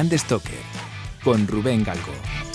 [0.00, 0.54] Brand Stoker
[1.22, 2.49] con Rubén Galgo.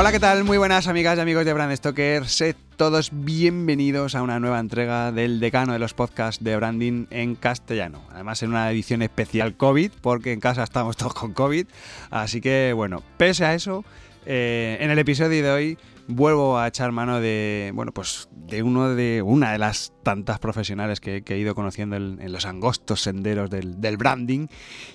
[0.00, 0.44] Hola, ¿qué tal?
[0.44, 2.26] Muy buenas amigas y amigos de Brand Stoker.
[2.26, 7.34] Sed todos bienvenidos a una nueva entrega del decano de los podcasts de branding en
[7.34, 8.00] castellano.
[8.10, 11.66] Además, en una edición especial COVID, porque en casa estamos todos con COVID.
[12.10, 13.84] Así que, bueno, pese a eso,
[14.24, 15.78] eh, en el episodio de hoy
[16.10, 21.00] vuelvo a echar mano de, bueno, pues de uno de una de las tantas profesionales
[21.00, 24.48] que, he ido conociendo en, los angostos senderos del, branding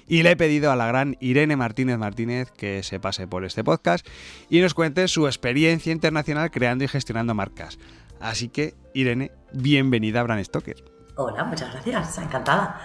[0.07, 3.63] y le he pedido a la gran Irene Martínez Martínez que se pase por este
[3.63, 4.05] podcast
[4.49, 7.79] y nos cuente su experiencia internacional creando y gestionando marcas.
[8.19, 10.83] Así que, Irene, bienvenida a Brand Stoker.
[11.15, 12.81] Hola, muchas gracias, encantada.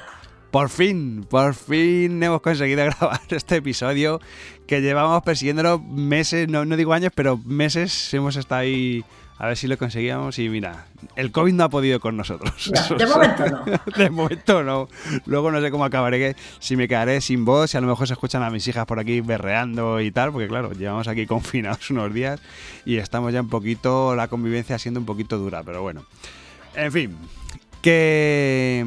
[0.51, 4.20] Por fin, por fin hemos conseguido grabar este episodio
[4.67, 9.05] que llevamos persiguiéndolo meses, no, no digo años, pero meses hemos estado ahí
[9.39, 12.71] a ver si lo conseguíamos y mira, el COVID no ha podido con nosotros.
[12.98, 13.65] de momento no.
[13.97, 14.89] de momento no.
[15.25, 18.12] Luego no sé cómo acabaré, si me quedaré sin voz, si a lo mejor se
[18.12, 22.12] escuchan a mis hijas por aquí berreando y tal, porque claro, llevamos aquí confinados unos
[22.12, 22.41] días
[22.84, 26.05] y estamos ya un poquito, la convivencia siendo un poquito dura, pero bueno.
[26.75, 27.17] En fin,
[27.81, 28.84] que...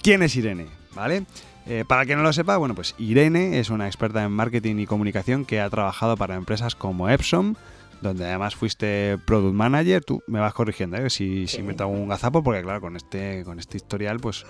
[0.00, 0.83] ¿Quién es Irene?
[0.94, 1.24] ¿Vale?
[1.66, 4.86] Eh, para que no lo sepa, bueno, pues Irene es una experta en marketing y
[4.86, 7.56] comunicación que ha trabajado para empresas como Epson,
[8.02, 10.04] donde además fuiste product manager.
[10.04, 11.08] Tú me vas corrigiendo ¿eh?
[11.08, 14.44] si, si me un gazapo, porque claro, con este, con este historial, pues,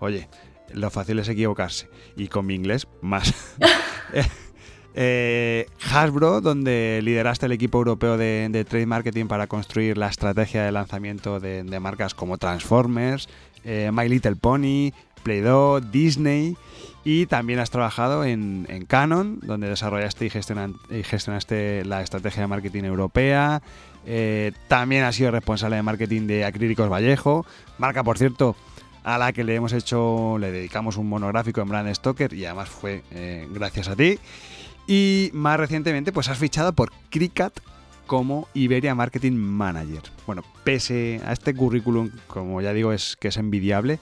[0.00, 0.28] oye,
[0.72, 1.88] lo fácil es equivocarse.
[2.16, 3.32] Y con mi inglés, más.
[4.96, 10.70] Eh, Hasbro, donde lideraste el equipo europeo de, trade marketing para construir la estrategia de
[10.70, 13.28] lanzamiento de, marcas como Transformers,
[13.64, 14.92] My Little Pony,
[15.24, 16.56] Play-Doh, Disney
[17.04, 23.60] y también has trabajado en, Canon, donde desarrollaste y, gestionaste la estrategia de marketing europea.
[24.06, 27.44] Eh, también has sido responsable de marketing de Acrílicos Vallejo,
[27.78, 28.54] marca por cierto
[29.02, 32.70] a la que le hemos hecho, le dedicamos un monográfico en Brand Stoker y además
[32.70, 34.18] fue eh, gracias a ti.
[34.86, 37.60] Y más recientemente, pues has fichado por Cricut
[38.06, 40.02] como Iberia Marketing Manager.
[40.26, 43.98] Bueno, pese a este currículum, como ya digo, es que es envidiable,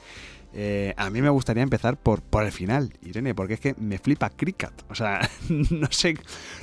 [0.54, 3.98] eh, a mí me gustaría empezar por, por el final, Irene, porque es que me
[3.98, 4.72] flipa Cricut.
[4.90, 6.18] O sea, no sé,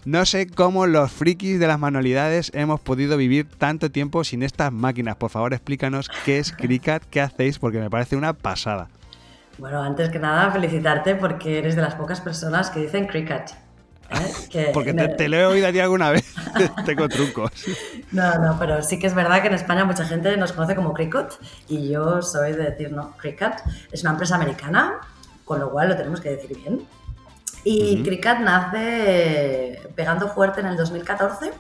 [0.06, 4.72] no sé cómo los frikis de las manualidades hemos podido vivir tanto tiempo sin estas
[4.72, 5.16] máquinas.
[5.16, 8.90] Por favor, explícanos qué es Cricut, qué hacéis, porque me parece una pasada.
[9.58, 13.52] Bueno, antes que nada, felicitarte porque eres de las pocas personas que dicen Cricut.
[14.12, 14.72] ¿Eh?
[14.74, 16.34] Porque te, lo he oído a ti alguna vez.
[16.86, 17.52] Tengo trucos.
[18.12, 20.96] No, no, pero sí que es verdad que en España mucha gente nos conoce como
[20.96, 21.34] Cricut
[21.68, 23.54] y yo soy de decir, no, Cricut
[23.92, 24.96] es una empresa americana,
[25.46, 26.88] con lo cual lo tenemos que decir bien.
[27.64, 31.52] Y Cricut nace pegando fuerte en el 2014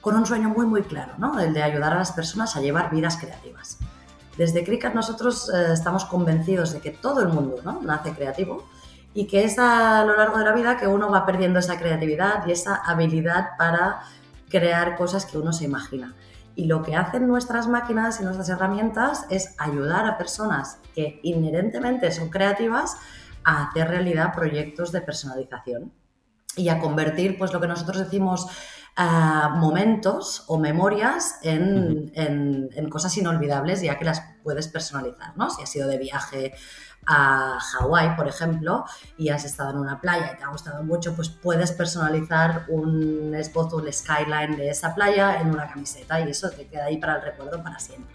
[0.00, 1.40] con un sueño muy, muy claro, ¿no?
[1.40, 3.78] El de ayudar a las personas a llevar vidas creativas.
[4.36, 7.80] Desde Cricut nosotros eh, estamos convencidos de que todo el mundo ¿no?
[7.82, 8.68] nace creativo
[9.12, 12.46] y que es a lo largo de la vida que uno va perdiendo esa creatividad
[12.46, 14.00] y esa habilidad para
[14.48, 16.14] crear cosas que uno se imagina.
[16.54, 22.10] Y lo que hacen nuestras máquinas y nuestras herramientas es ayudar a personas que inherentemente
[22.12, 22.96] son creativas
[23.44, 25.92] a hacer realidad proyectos de personalización
[26.56, 28.46] y a convertir pues lo que nosotros decimos
[28.96, 35.48] ah, momentos o memorias en, en, cosas inolvidables ya que las puedes personalizar, ¿no?
[35.50, 36.52] Si ha sido de viaje
[37.12, 38.84] a Hawái, por ejemplo,
[39.18, 43.34] y has estado en una playa y te ha gustado mucho, pues puedes personalizar un
[43.34, 47.16] esbozo, un skyline de esa playa en una camiseta y eso te queda ahí para
[47.16, 48.14] el recuerdo para siempre.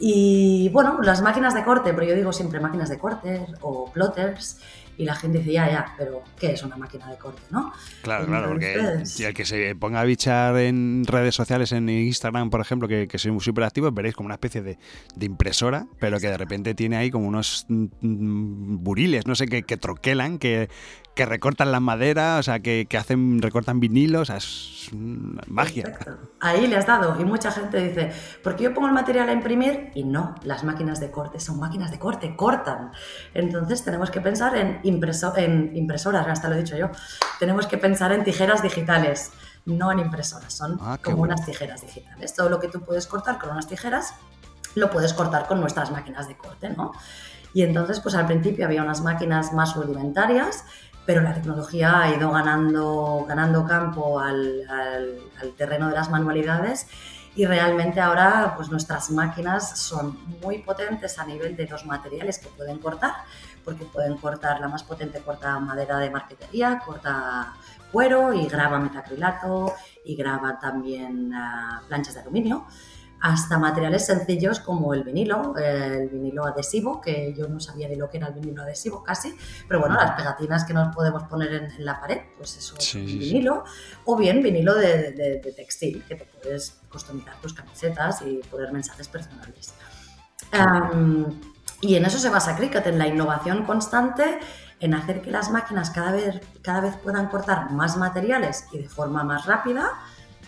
[0.00, 4.58] Y bueno, las máquinas de corte, pero yo digo siempre máquinas de corte o plotters,
[4.96, 7.72] y la gente dice, ya, ya, pero ¿qué es una máquina de corte, no?
[8.02, 12.50] Claro, claro, porque si el que se ponga a bichar en redes sociales, en Instagram,
[12.50, 14.78] por ejemplo, que, que soy súper activo, veréis como una especie de,
[15.20, 19.62] impresora, pero que de repente tiene ahí como unos mm, mm, buriles, no sé, que,
[19.62, 20.68] que troquelan, que,
[21.14, 24.88] que recortan la madera, o sea, que, hacen, recortan vinilos, es
[25.46, 25.96] magia.
[26.40, 27.20] Ahí le has dado.
[27.20, 28.12] Y mucha gente dice,
[28.42, 31.92] porque yo pongo el material a imprimir y no, las máquinas de corte son máquinas
[31.92, 32.90] de corte, cortan.
[33.32, 36.90] Entonces tenemos que pensar en, en impresoras, hasta lo he dicho yo,
[37.38, 39.30] tenemos que pensar en tijeras digitales,
[39.66, 42.34] no en impresoras, son ah, como unas tijeras digitales.
[42.34, 44.14] Todo lo que tú puedes cortar con unas tijeras,
[44.74, 46.92] lo puedes cortar con nuestras máquinas de corte, ¿no?
[47.54, 50.64] Y entonces, pues al principio había unas máquinas más rudimentarias
[51.06, 54.66] pero la tecnología ha ido ganando, ganando campo al,
[55.56, 56.86] terreno de las manualidades
[57.36, 62.48] y realmente ahora pues nuestras máquinas son muy potentes a nivel de los materiales que
[62.48, 63.12] pueden cortar,
[63.64, 67.52] porque pueden cortar, la más potente corta madera de marquetería, corta
[67.92, 69.74] cuero y graba metacrilato
[70.04, 72.66] y graba también ah, planchas de aluminio
[73.24, 78.10] hasta materiales sencillos como el vinilo, el vinilo adhesivo, que yo no sabía de lo
[78.10, 79.34] que era el vinilo adhesivo casi,
[79.66, 83.64] pero bueno, las pegatinas que nos podemos poner en, la pared, pues eso es vinilo,
[84.04, 89.72] o bien vinilo de, textil, que te puedes customizar tus camisetas y poner mensajes personales.
[91.80, 94.38] y en eso se basa Cricut, en la innovación constante,
[94.80, 98.88] en hacer que las máquinas cada vez, cada vez puedan cortar más materiales y de
[98.90, 99.92] forma más rápida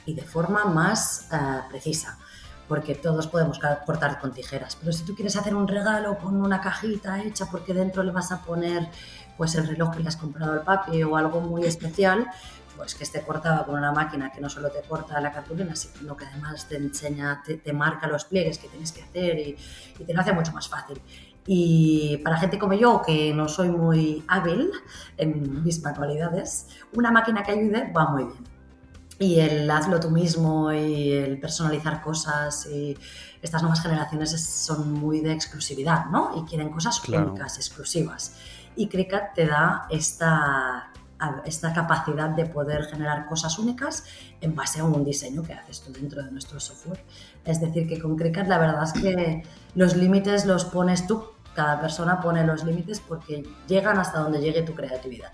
[0.04, 2.18] y de forma más eh, precisa
[2.68, 4.76] porque todos podemos cortar con tijeras.
[4.76, 8.32] Pero si tú quieres hacer un regalo con una cajita hecha porque dentro le vas
[8.32, 8.88] a poner
[9.36, 12.26] pues el reloj que le has comprado al papi o algo muy especial,
[12.76, 16.16] pues que esté cortado con una máquina que no solo te corta la cartulina, sino
[16.16, 19.56] que además te enseña, te, marca los pliegues que tienes que hacer y,
[19.98, 21.00] y te lo hace mucho más fácil.
[21.46, 24.70] Y para gente como yo, que no soy muy hábil
[25.16, 28.55] en mis manualidades, una máquina que ayude va muy bien
[29.18, 32.96] y el hazlo tú mismo y el personalizar cosas y
[33.40, 36.32] estas nuevas generaciones son muy de exclusividad, ¿no?
[36.36, 38.36] Y quieren cosas únicas, exclusivas.
[38.74, 40.90] Y Cricut te da esta,
[41.46, 44.04] esta capacidad de poder generar cosas únicas
[44.40, 47.02] en base a un diseño que haces tú dentro de nuestro software.
[47.44, 49.42] Es decir, que con Cricut la verdad es que
[49.74, 51.24] los límites los pones tú,
[51.54, 55.32] cada persona pone los límites porque llegan hasta donde llegue tu creatividad.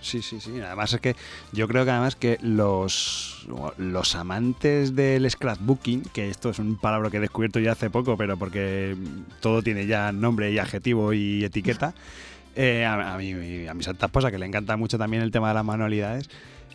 [0.00, 0.60] Sí, sí, sí.
[0.60, 1.16] Además es que
[1.52, 3.46] yo creo que además que los,
[3.76, 8.16] los amantes del scrapbooking, que esto es un palabra que he descubierto ya hace poco,
[8.16, 8.96] pero porque
[9.40, 11.94] todo tiene ya nombre y adjetivo y etiqueta,
[12.56, 15.48] eh, a, a, mí, a mi santa esposa, que le encanta mucho también el tema
[15.48, 16.30] de las manualidades,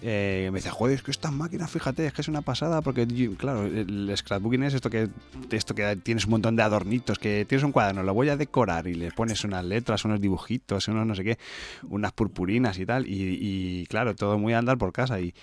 [0.05, 3.07] eh, me dice, joder, es que estas máquinas, fíjate, es que es una pasada, porque
[3.37, 5.07] claro, el scrapbooking es esto que,
[5.49, 8.87] esto que tienes un montón de adornitos, que tienes un cuaderno, lo voy a decorar
[8.87, 11.37] y le pones unas letras, unos dibujitos, unos no sé qué,
[11.83, 15.33] unas purpurinas y tal, y, claro, todo muy a andar por casa y,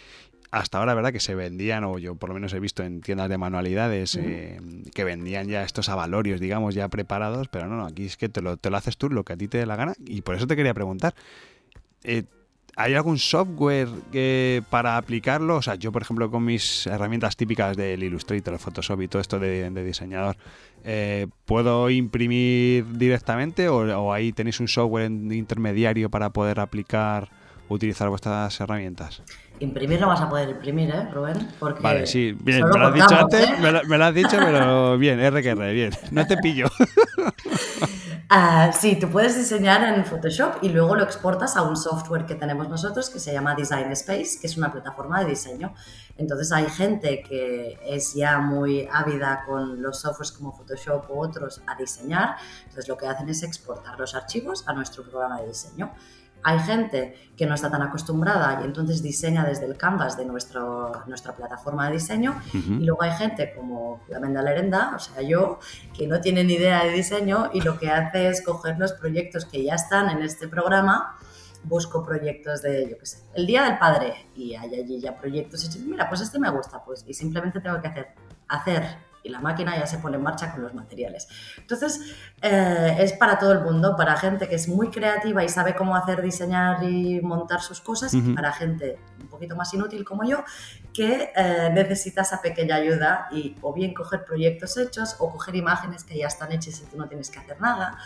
[0.51, 1.13] hasta ahora, ¿verdad?
[1.13, 4.61] Que se vendían, o yo por lo menos he visto en tiendas de manualidades, eh,
[4.95, 8.43] que vendían ya estos avalorios, digamos, ya preparados, pero no, no, aquí es que te
[8.43, 10.35] lo, te lo haces tú lo que a ti te dé la gana, y por
[10.35, 11.15] eso te quería preguntar.
[12.05, 12.25] Eh,
[12.81, 15.57] ¿Hay algún software que para aplicarlo?
[15.57, 19.21] O sea, yo, por ejemplo, con mis herramientas típicas del Illustrator, el Photoshop y todo
[19.21, 20.37] esto de, diseñador,
[20.85, 27.29] eh, ¿puedo imprimir directamente o, ahí tenéis un software intermediario para poder aplicar
[27.69, 29.23] utilizar vuestras herramientas?
[29.59, 31.49] Imprimir no vas a poder imprimir, ¿eh, Rubén?
[31.59, 33.53] Porque vale, sí, bien, me lo has dicho antes, ¿eh?
[33.61, 36.67] me, lo, has dicho, pero bien, R que R, bien, no te pillo.
[38.33, 42.37] Uh, sí, tú puedes diseñar en Photoshop y luego lo exportas a un software que
[42.37, 45.75] tenemos nosotros que se llama Design Space, que es una plataforma de diseño.
[46.17, 51.61] Entonces hay gente que es ya muy ávida con los softwares como Photoshop u otros
[51.67, 52.37] a diseñar.
[52.61, 55.93] Entonces lo que hacen es exportar los archivos a nuestro programa de diseño.
[56.43, 60.93] Hay gente que no está tan acostumbrada y entonces diseña desde el canvas de nuestro,
[61.07, 62.41] nuestra plataforma de diseño.
[62.53, 65.59] Y luego hay gente como la Menda Lerenda, o sea yo,
[65.97, 69.45] que no tiene ni idea de diseño y lo que hace es coger los proyectos
[69.45, 71.17] que ya están en este programa
[71.63, 74.27] busco proyectos de, yo qué sé, el Día del Padre.
[74.35, 77.81] Y hay allí ya proyectos y mira, pues este me gusta, pues y simplemente tengo
[77.81, 78.09] que hacer,
[78.49, 81.29] hacer y la máquina ya se pone en marcha con los materiales.
[81.59, 85.75] Entonces, eh, es para todo el mundo, para gente que es muy creativa y sabe
[85.75, 90.25] cómo hacer, diseñar y montar sus cosas, y para gente un poquito más inútil como
[90.25, 90.45] yo,
[90.93, 96.05] que eh, necesita esa pequeña ayuda y o bien coger proyectos hechos o coger imágenes
[96.05, 97.99] que ya están hechas y tú no tienes que hacer nada.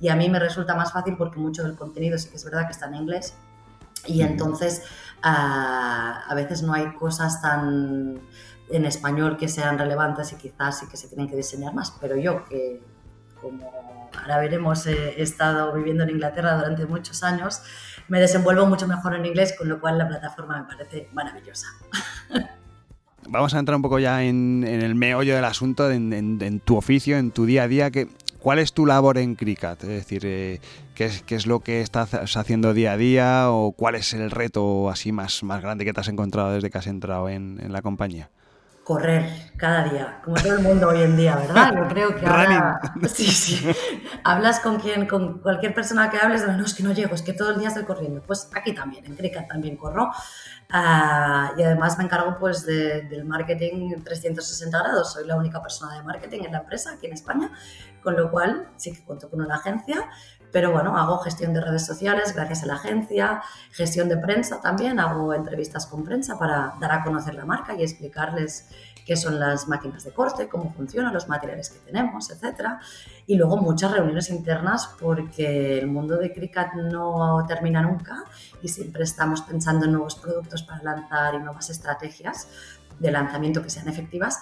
[0.00, 2.66] Y a mí me resulta más fácil porque mucho del contenido sí que es verdad
[2.66, 3.34] que está en inglés
[4.06, 4.82] y entonces
[5.22, 8.20] ah, a veces no hay cosas tan
[8.70, 12.16] en español que sean relevantes y quizás sí que se tienen que diseñar más, pero
[12.16, 12.80] yo que
[13.40, 13.70] como
[14.20, 17.62] ahora veremos he estado viviendo en Inglaterra durante muchos años,
[18.08, 21.68] me desenvuelvo mucho mejor en inglés, con lo cual la plataforma me parece maravillosa.
[23.28, 27.30] Vamos a entrar un poco ya en, el meollo del asunto, en, tu oficio, en
[27.30, 27.90] tu día a día.
[27.92, 28.08] Que,
[28.40, 29.84] ¿Cuál es tu labor en Cricut?
[29.84, 30.60] Es decir, eh,
[30.96, 34.32] ¿qué, es, ¿qué, es, lo que estás haciendo día a día o cuál es el
[34.32, 37.82] reto así más, más grande que te has encontrado desde que has entrado en la
[37.82, 38.30] compañía?
[38.90, 39.24] Correr
[39.56, 41.72] cada día, como todo el mundo hoy en día, ¿verdad?
[41.76, 42.80] Yo creo que ahora...
[43.14, 43.70] Sí, sí.
[44.24, 47.22] Hablas con quien, con cualquier persona que hables, de, no, es que no llego, es
[47.22, 48.20] que todo el día estoy corriendo.
[48.20, 50.10] Pues aquí también, en Cricut también corro.
[50.70, 55.12] Ah, y además me encargo pues del marketing 360 grados.
[55.12, 57.52] Soy la única persona de marketing en la empresa aquí en España,
[58.02, 60.08] con lo cual sí que cuento con una agencia,
[60.52, 63.42] pero bueno, hago gestión de redes sociales gracias a la agencia,
[63.72, 67.82] gestión de prensa también, hago entrevistas con prensa para dar a conocer la marca y
[67.82, 68.68] explicarles
[69.04, 72.78] qué son las máquinas de corte, cómo funcionan, los materiales que tenemos, etc.
[73.26, 78.24] Y luego muchas reuniones internas porque el mundo de Cricut no termina nunca
[78.62, 82.48] y siempre estamos pensando en nuevos productos para lanzar y nuevas estrategias
[82.98, 84.40] de lanzamiento que sean efectivas.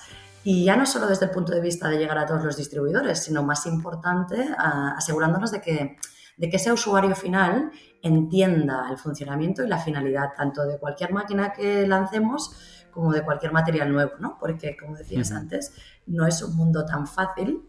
[0.51, 3.23] Y ya no solo desde el punto de vista de llegar a todos los distribuidores,
[3.23, 5.99] sino más importante, asegurándonos de que,
[6.39, 11.53] de que ese usuario final entienda el funcionamiento y la finalidad tanto de cualquier máquina
[11.53, 14.39] que lancemos como de cualquier material nuevo, ¿no?
[14.41, 15.75] Porque, como decías antes,
[16.07, 17.69] no es un mundo tan fácil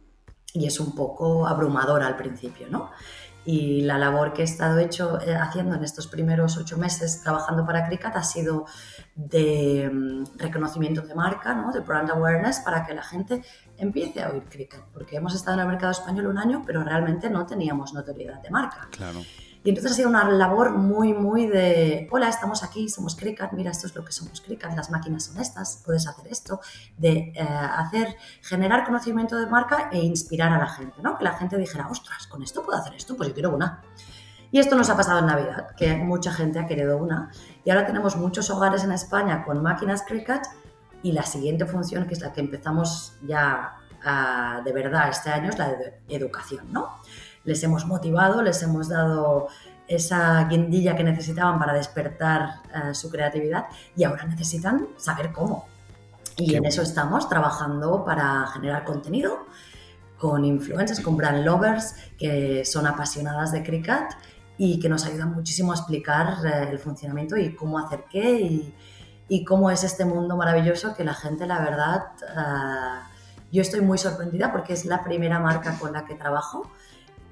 [0.53, 2.91] y es un poco abrumador al principio, ¿no?
[3.43, 7.65] Y la labor que he estado hecho, eh, haciendo en estos primeros ocho meses trabajando
[7.65, 8.65] para Cricut ha sido
[9.27, 11.73] de mm, reconocimiento de marca, ¿no?
[11.73, 13.41] de brand awareness, para que la gente
[13.77, 14.81] empiece a oír Cricut.
[14.93, 18.49] Porque hemos estado en el mercado español un año, pero realmente no teníamos notoriedad de
[18.49, 18.87] marca.
[18.91, 19.19] Claro.
[19.61, 23.71] Y entonces ha sido una labor muy, muy de, hola, estamos aquí, somos Cricut, mira,
[23.71, 26.61] esto es lo que somos Cricut, las máquinas son estas, puedes hacer esto,
[26.97, 31.17] de eh, hacer, generar conocimiento de marca e inspirar a la gente, ¿no?
[31.17, 33.81] Que la gente dijera, ostras, con esto puedo hacer esto, pues yo quiero una.
[34.51, 37.29] Y esto nos ha pasado en Navidad, que mucha gente ha querido una.
[37.65, 40.41] Y ahora tenemos muchos hogares en España con máquinas Cricut
[41.03, 43.75] y la siguiente función, que es la que empezamos ya
[44.63, 46.99] de verdad este año, es la de educación, ¿no?
[47.43, 49.47] les hemos motivado, les hemos dado
[49.87, 55.67] esa guindilla que necesitaban para despertar eh, su creatividad y ahora necesitan saber cómo.
[56.37, 59.45] Y en eso estamos trabajando para generar contenido
[60.17, 64.13] con influencers, con brand lovers que son apasionadas de Cricut
[64.61, 68.75] y que nos ayudan muchísimo a explicar eh, el funcionamiento y cómo hacer qué y,
[69.29, 73.09] y, cómo es este mundo maravilloso que la gente, la verdad, eh,
[73.53, 76.69] yo estoy muy sorprendida porque es la primera marca con la que trabajo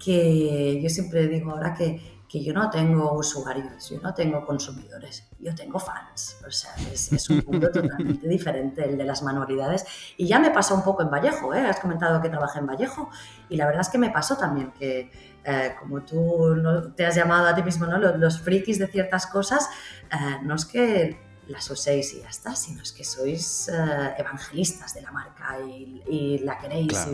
[0.02, 5.28] que yo siempre digo ahora que, que, yo no tengo usuarios, yo no tengo consumidores,
[5.40, 6.38] yo tengo fans.
[6.48, 9.86] O sea, es, es un mundo totalmente diferente el de las manualidades.
[10.16, 11.66] Y ya me pasó un poco en Vallejo, ¿eh?
[11.66, 13.10] has comentado que trabajé en Vallejo,
[13.50, 15.12] y la verdad es que me pasó también que,
[15.48, 17.98] eh, como tú no, te has llamado a ti mismo, ¿no?
[17.98, 19.70] los, los frikis de ciertas cosas,
[20.12, 24.94] eh, no es que las uséis y ya está, sino es que sois eh, evangelistas
[24.94, 27.08] de la marca y, la queréis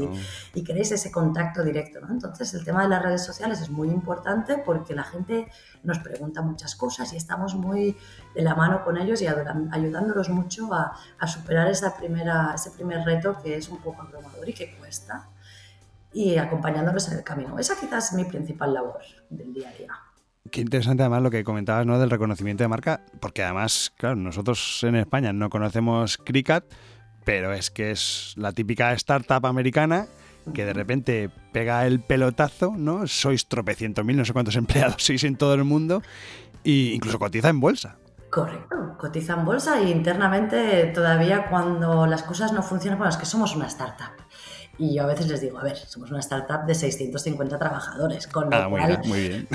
[0.53, 2.01] y, queréis ese contacto directo.
[2.01, 2.11] ¿no?
[2.11, 5.47] Entonces el tema de las redes sociales es muy importante porque la gente
[5.83, 7.95] nos pregunta muchas cosas y estamos muy
[8.33, 13.05] de la mano con ellos y ayudándolos mucho a, a superar esa primera, ese primer
[13.05, 15.29] reto que es un poco abrumador y que cuesta
[16.13, 17.57] y acompañándolos en el camino.
[17.59, 19.91] Esa quizás es mi principal labor del día a día.
[20.51, 21.99] Qué interesante además lo que comentabas ¿no?
[21.99, 26.65] del reconocimiento de marca, porque además, claro, nosotros en España no conocemos Cricut,
[27.23, 30.07] pero es que es la típica startup americana
[30.53, 33.07] que de repente pega el pelotazo, ¿no?
[33.07, 36.01] Sois tropecientos mil, no sé cuántos empleados sois en todo el mundo,
[36.65, 37.97] e incluso cotiza en bolsa.
[38.29, 43.25] Correcto, cotiza en bolsa e internamente todavía cuando las cosas no funcionan, bueno, es que
[43.25, 44.11] somos una startup.
[44.83, 48.49] Y yo a veces les digo, a ver, somos una startup de 650 trabajadores, con
[48.49, 49.47] lo ah, muy cual, bien, muy, bien.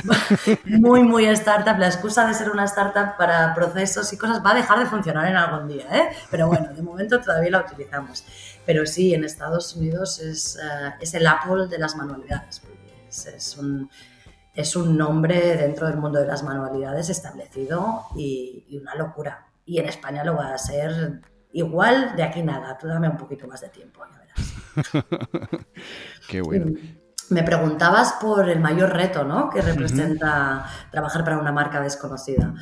[0.81, 1.79] muy, muy startup.
[1.79, 5.29] La excusa de ser una startup para procesos y cosas va a dejar de funcionar
[5.29, 6.09] en algún día, ¿eh?
[6.31, 8.25] Pero bueno, de momento todavía la utilizamos.
[8.65, 12.63] Pero sí, en Estados Unidos es, eh, es el Apple de las manualidades.
[13.07, 13.91] Es, es, un,
[14.55, 19.47] es un nombre dentro del mundo de las manualidades establecido y, y una locura.
[19.67, 21.21] Y en España lo va a ser
[21.53, 22.79] igual de aquí nada.
[22.79, 24.18] Tú dame un poquito más de tiempo, verás.
[26.29, 26.67] Qué bueno.
[26.67, 29.51] Mm, me preguntabas por el mayor reto ¿no?
[29.51, 32.55] que representa trabajar para una marca desconocida.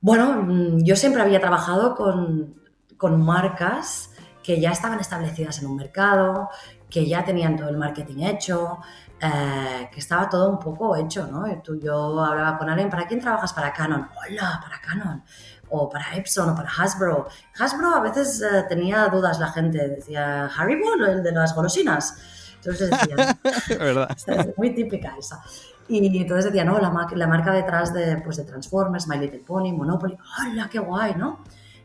[0.00, 2.62] Bueno, mm, yo siempre había trabajado con,
[2.96, 4.10] con marcas
[4.42, 6.48] que ya estaban establecidas en un mercado,
[6.88, 8.78] que ya tenían todo el marketing hecho,
[9.20, 11.44] eh, que estaba todo un poco hecho, ¿no?
[11.62, 13.52] Tú, yo hablaba con alguien, ¿para quién trabajas?
[13.52, 14.08] Para Canon.
[14.16, 15.22] Hola, para Canon
[15.70, 17.28] o para Epson o para Hasbro.
[17.58, 22.16] Hasbro a veces eh, tenía dudas la gente, decía, Haribo, el de las golosinas.
[22.56, 23.38] Entonces decían,
[23.78, 24.16] ¿verdad?
[24.26, 25.42] Es muy típica esa.
[25.88, 29.72] Y entonces decía, no, la, la, marca detrás de, pues, de Transformers, My Little Pony,
[29.72, 31.40] Monopoly, ¡hola, qué guay, ¿no?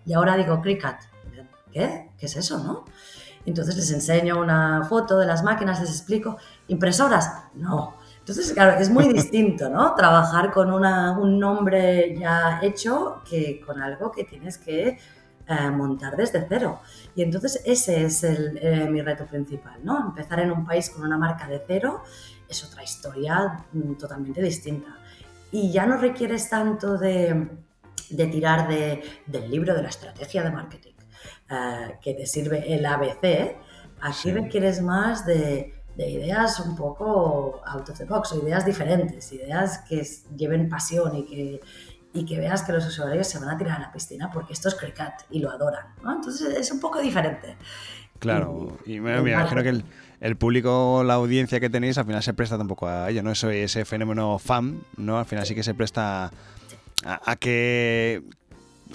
[0.06, 0.98] Y ahora digo, Cricut,
[1.72, 2.12] ¿qué?
[2.18, 2.84] ¿Qué es eso, no?
[3.46, 6.38] Entonces les enseño una foto de las máquinas, les explico,
[6.68, 7.32] ¿impresoras?
[7.54, 7.96] No.
[8.24, 9.96] Entonces, claro, es muy distinto, ¿no?
[9.96, 14.98] Trabajar con un nombre ya hecho que con algo que tienes que
[15.46, 16.80] eh, montar desde cero.
[17.16, 20.00] Y entonces ese es eh, mi reto principal, ¿no?
[20.00, 22.02] Empezar en un país con una marca de cero
[22.48, 24.98] es otra historia mm, totalmente distinta.
[25.52, 27.50] Y ya no requieres tanto de,
[28.08, 30.94] tirar del libro de la estrategia de marketing,
[31.50, 33.58] eh, que te sirve el ABC.
[34.00, 39.32] Aquí requieres más de de ideas un poco out of the box, o ideas diferentes,
[39.32, 40.02] ideas que
[40.36, 41.62] lleven pasión y que,
[42.14, 44.70] y que veas que los usuarios se van a tirar a la piscina porque esto
[44.70, 45.86] es Cricut y lo adoran.
[46.04, 46.14] ¿no?
[46.14, 47.58] Entonces es un poco diferente.
[48.20, 49.84] Claro, y, me, imagino que el,
[50.22, 53.32] el, público, la audiencia que tenéis, al final se presta tampoco a ello, ¿no?
[53.32, 55.20] Eso, ese fenómeno fan, ¿no?
[55.20, 56.32] Al final sí que se presta
[57.04, 58.24] a, que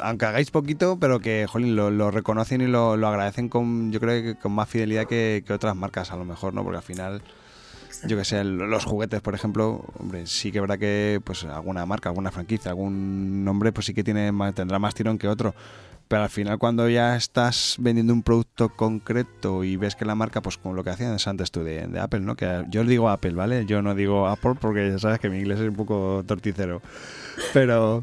[0.00, 4.34] aunque hagáis poquito, pero que jolín, lo, reconocen y lo, agradecen con, yo creo que
[4.40, 6.62] con más fidelidad que, otras marcas a lo mejor, ¿no?
[6.62, 7.22] Porque al final,
[8.06, 12.08] yo que sé, los juguetes, por ejemplo, hombre, sí que verdad que pues alguna marca,
[12.08, 15.54] alguna franquicia, algún nombre, pues sí que tiene tendrá más tirón que otro.
[16.08, 20.40] Pero al final cuando ya estás vendiendo un producto concreto y ves que la marca,
[20.40, 22.34] pues como lo que hacían antes tú de, de Apple, ¿no?
[22.34, 23.66] Que yo digo Apple, ¿vale?
[23.66, 26.80] Yo no digo Apple porque ya sabes que mi inglés es un poco torticero.
[27.52, 28.02] Pero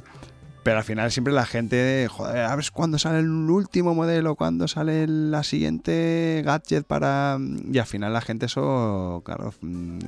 [0.66, 4.68] pero al final siempre la gente, joder, a ver cuándo sale el último modelo, cuándo
[4.68, 7.38] sale la siguiente gadget para...
[7.72, 10.00] Y al final la gente eso, claro, mm,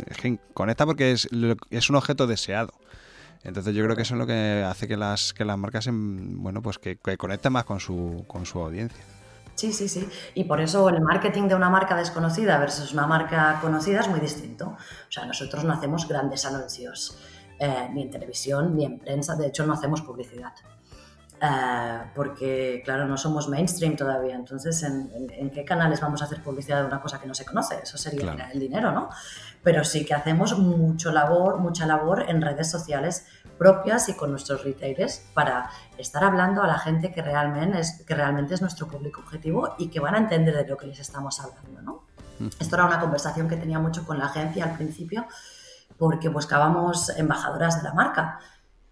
[0.55, 1.29] conecta porque es,
[1.69, 2.73] es un objeto deseado.
[3.43, 6.41] Entonces yo creo que eso es lo que hace que las, que las marcas, em,
[6.41, 9.03] bueno, pues que, que conecten más con su, con su audiencia.
[9.53, 10.09] Sí, sí, sí.
[10.33, 14.19] Y por eso el marketing de una marca desconocida versus una marca conocida es muy
[14.19, 14.69] distinto.
[14.69, 17.15] O sea, nosotros no hacemos grandes anuncios
[17.59, 20.53] eh, ni en televisión, ni en prensa, de hecho no hacemos publicidad.
[21.39, 26.81] Eh, porque, claro, no somos mainstream todavía, entonces, ¿en, qué canales vamos a hacer publicidad
[26.81, 27.79] de una cosa que no se conoce?
[27.83, 29.09] Eso sería el dinero, ¿no?
[29.63, 34.63] Pero sí que hacemos mucho labor, mucha labor en redes sociales propias y con nuestros
[34.63, 39.21] retailers para estar hablando a la gente que realmente es, que realmente es nuestro público
[39.21, 42.03] objetivo y que van a entender de lo que les estamos hablando, ¿no?
[42.59, 45.25] Esto era una conversación que tenía mucho con la agencia al principio,
[45.97, 48.39] porque buscábamos embajadoras de la marca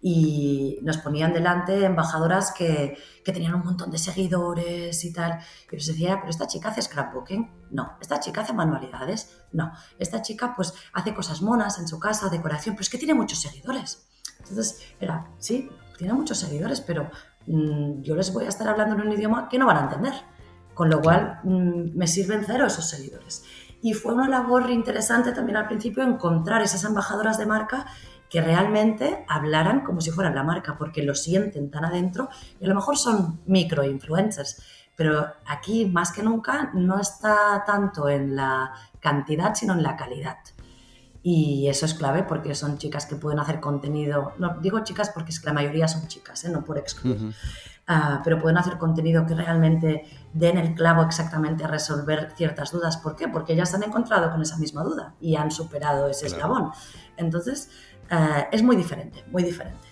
[0.00, 5.40] y nos ponían delante embajadoras que, que, tenían un montón de seguidores y tal.
[5.70, 7.50] Y nos decía, pero esta chica hace scrapbooking.
[7.70, 9.36] No, esta chica hace manualidades.
[9.52, 13.14] No, esta chica pues hace cosas monas en su casa, decoración, pero es que tiene
[13.14, 14.06] muchos seguidores.
[14.38, 17.10] Entonces era, sí, tiene muchos seguidores, pero
[17.46, 20.12] mm, yo les voy a estar hablando en un idioma que no van a entender.
[20.74, 23.44] Con lo cual mm, me sirven cero esos seguidores.
[23.86, 27.86] Y fue una labor interesante también al principio encontrar esas embajadoras de marca
[28.28, 32.68] que realmente hablaran como si fueran la marca, porque lo sienten tan adentro y a
[32.68, 34.60] lo mejor son micro-influencers.
[34.96, 40.38] Pero aquí, más que nunca, no está tanto en la cantidad, sino en la calidad.
[41.22, 44.32] Y eso es clave porque son chicas que pueden hacer contenido.
[44.38, 46.48] No digo chicas porque es que la mayoría son chicas, ¿eh?
[46.48, 47.32] no por excluir.
[47.86, 50.02] Ah, pero pueden hacer contenido que realmente
[50.38, 52.98] den el clavo exactamente a resolver ciertas dudas.
[52.98, 53.26] ¿Por qué?
[53.26, 56.72] Porque ellas han encontrado con esa misma duda y han superado ese eslabón.
[57.16, 57.70] Entonces,
[58.10, 59.88] eh, es muy diferente, muy diferente.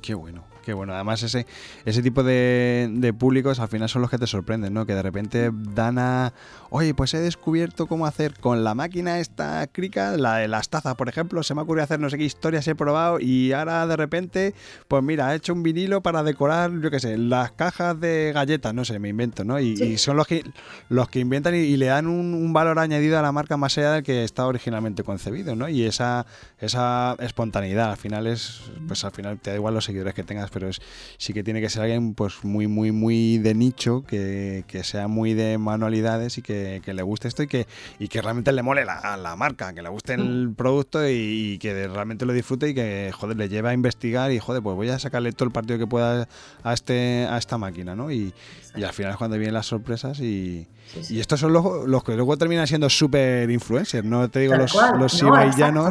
[0.00, 0.44] Qué bueno.
[0.64, 1.46] Que bueno, además ese,
[1.84, 4.86] ese tipo de, públicos al final son los que te sorprenden, ¿no?
[4.86, 6.32] Que de repente dan a,
[6.70, 10.94] oye, pues he descubierto cómo hacer con la máquina esta crica, la de las tazas,
[10.94, 13.86] por ejemplo, se me ha ocurrido hacer no sé qué historias he probado y ahora
[13.86, 14.54] de repente,
[14.88, 18.74] pues mira, he hecho un vinilo para decorar, yo qué sé, las cajas de galletas,
[18.74, 19.60] no sé, me invento, ¿no?
[19.60, 20.44] Y, son los que,
[20.88, 24.02] los que inventan y, le dan un, valor añadido a la marca más allá del
[24.02, 25.68] que está originalmente concebido, ¿no?
[25.68, 26.26] Y esa,
[26.58, 30.50] esa espontaneidad al final es, pues al final te da igual los seguidores que tengas
[30.52, 30.80] pero es,
[31.18, 35.34] sí que tiene que ser alguien pues muy, muy, muy de nicho, que, sea muy
[35.34, 37.66] de manualidades y que, le guste esto y que,
[37.98, 40.54] y que realmente le mole la, a la marca, que le guste el mm.
[40.54, 44.62] producto y, que realmente lo disfrute y que, joder, le lleve a investigar y, joder,
[44.62, 46.28] pues voy a sacarle todo el partido que pueda
[46.62, 48.10] a, este, a esta máquina, ¿no?
[48.10, 48.34] Y,
[48.74, 50.66] al final es cuando vienen las sorpresas y,
[51.10, 54.74] y estos son los, los, que luego terminan siendo súper influencers, no te digo los,
[54.98, 55.88] los no,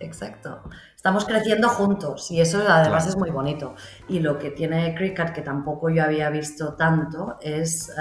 [0.00, 0.62] exacto
[1.04, 3.74] estamos creciendo juntos y eso además es muy bonito.
[4.08, 7.92] Y lo que tiene Cricut, que tampoco yo había visto tanto, es, eh,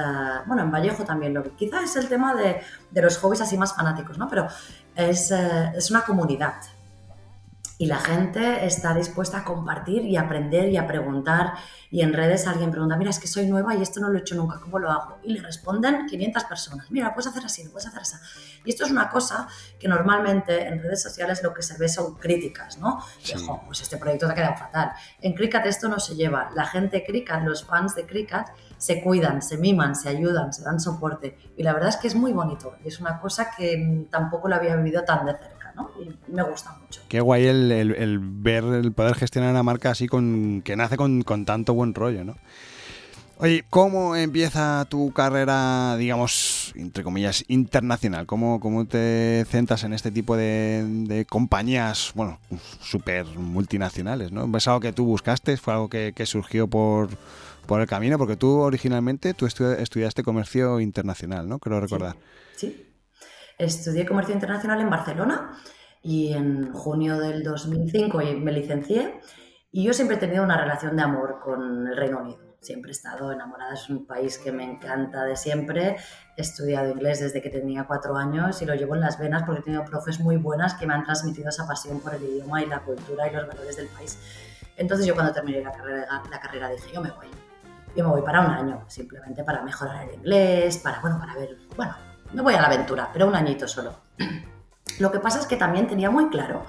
[0.47, 1.49] bueno, en Vallejo también lo vi.
[1.49, 2.61] Quizás es el tema de,
[2.91, 4.29] de, los hobbies así más fanáticos, ¿no?
[4.29, 4.47] Pero
[4.95, 6.53] es, eh, es una comunidad
[7.77, 11.53] y la gente está dispuesta a compartir y aprender y a preguntar.
[11.89, 14.21] Y en redes alguien pregunta, mira, es que soy nueva y esto no lo he
[14.21, 15.19] hecho nunca, ¿cómo lo hago?
[15.23, 18.15] Y le responden 500 personas, mira, puedes hacer así, puedes hacer así.
[18.65, 19.47] Y esto es una cosa
[19.79, 23.03] que normalmente en redes sociales lo que se ve son críticas, ¿no?
[23.65, 24.91] pues este proyecto te ha quedado fatal.
[25.21, 26.49] En Cricut esto no se lleva.
[26.55, 30.79] La gente Cricut, los fans de Cricut, se cuidan, se miman, se ayudan, se dan
[30.79, 31.37] soporte.
[31.55, 32.75] Y la verdad es que es muy bonito.
[32.83, 35.62] Y es una cosa que mm, tampoco lo había vivido tan de cerca.
[35.99, 37.01] Y me gusta mucho.
[37.07, 41.73] Qué guay el, ver, el poder gestionar una marca así con que nace con, tanto
[41.73, 42.35] buen rollo, ¿no?
[43.37, 48.25] Oye, ¿cómo empieza tu carrera, digamos, entre comillas, internacional?
[48.25, 52.39] ¿Cómo, cómo te centras en este tipo de, compañías, bueno,
[52.79, 54.55] súper multinacionales, ¿no?
[54.55, 55.57] ¿Es algo que tú buscaste?
[55.57, 57.09] ¿Fue algo que, surgió por,
[57.65, 58.17] por, el camino?
[58.17, 61.59] Porque tú originalmente tú estudiaste comercio internacional, ¿no?
[61.59, 62.15] Creo recordar.
[62.55, 62.92] sí.
[63.57, 65.51] Estudié comercio internacional en Barcelona
[66.01, 69.19] y en junio del 2005 me licencié
[69.75, 72.57] y yo siempre he tenido una relación de amor con el Reino Unido.
[72.61, 75.97] Siempre he estado enamorada, es un país que me encanta de siempre.
[76.37, 79.61] He estudiado inglés desde que tenía cuatro años y lo llevo en las venas porque
[79.61, 82.67] he tenido profes muy buenas que me han transmitido esa pasión por el idioma y
[82.67, 84.19] la cultura y los valores del país.
[84.77, 87.27] Entonces yo cuando terminé la carrera, la carrera dije, yo me voy.
[87.95, 91.57] Yo me voy para un año, simplemente para mejorar el inglés, para, bueno, para ver,
[91.75, 91.95] bueno,
[92.33, 93.93] me voy a la aventura, pero un añito solo.
[94.99, 96.65] Lo que pasa es que también tenía muy claro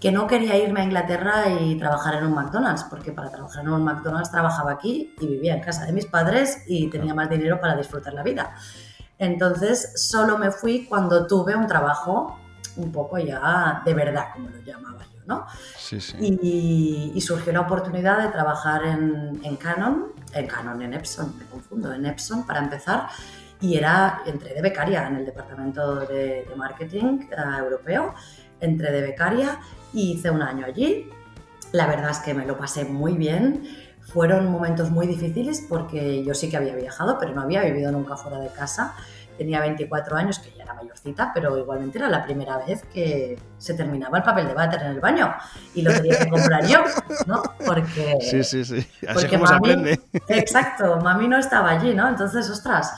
[0.00, 3.68] que no quería irme a Inglaterra y trabajar en un McDonald's, porque para trabajar en
[3.68, 7.60] un McDonald's trabajaba aquí y vivía en casa de mis padres y tenía más dinero
[7.60, 8.54] para disfrutar la vida.
[9.18, 12.38] Entonces solo me fui cuando tuve un trabajo
[12.76, 15.46] un poco ya de verdad, como lo llamaba yo, ¿no?
[15.76, 16.16] Sí, sí.
[16.18, 21.92] Y, surgió la oportunidad de trabajar en, en, Canon, en Canon, en Epson, me confundo,
[21.92, 23.08] en Epson para empezar,
[23.60, 28.14] y era, entré de becaria en el departamento de, marketing eh, europeo,
[28.60, 29.58] entré de becaria
[29.92, 31.10] y hice un año allí.
[31.72, 33.68] La verdad es que me lo pasé muy bien.
[34.00, 38.16] Fueron momentos muy difíciles porque yo sí que había viajado, pero no había vivido nunca
[38.16, 38.94] fuera de casa.
[39.36, 43.72] Tenía 24 años, que ya era mayorcita, pero igualmente era la primera vez que se
[43.74, 45.32] terminaba el papel de váter en el baño
[45.74, 46.78] y lo tenía que comprar yo,
[47.26, 47.42] ¿no?
[47.64, 48.18] Porque.
[48.20, 48.86] Sí, sí, sí.
[49.06, 50.00] Así como se aprende.
[50.28, 52.08] Exacto, mami no estaba allí, ¿no?
[52.08, 52.92] Entonces, ostras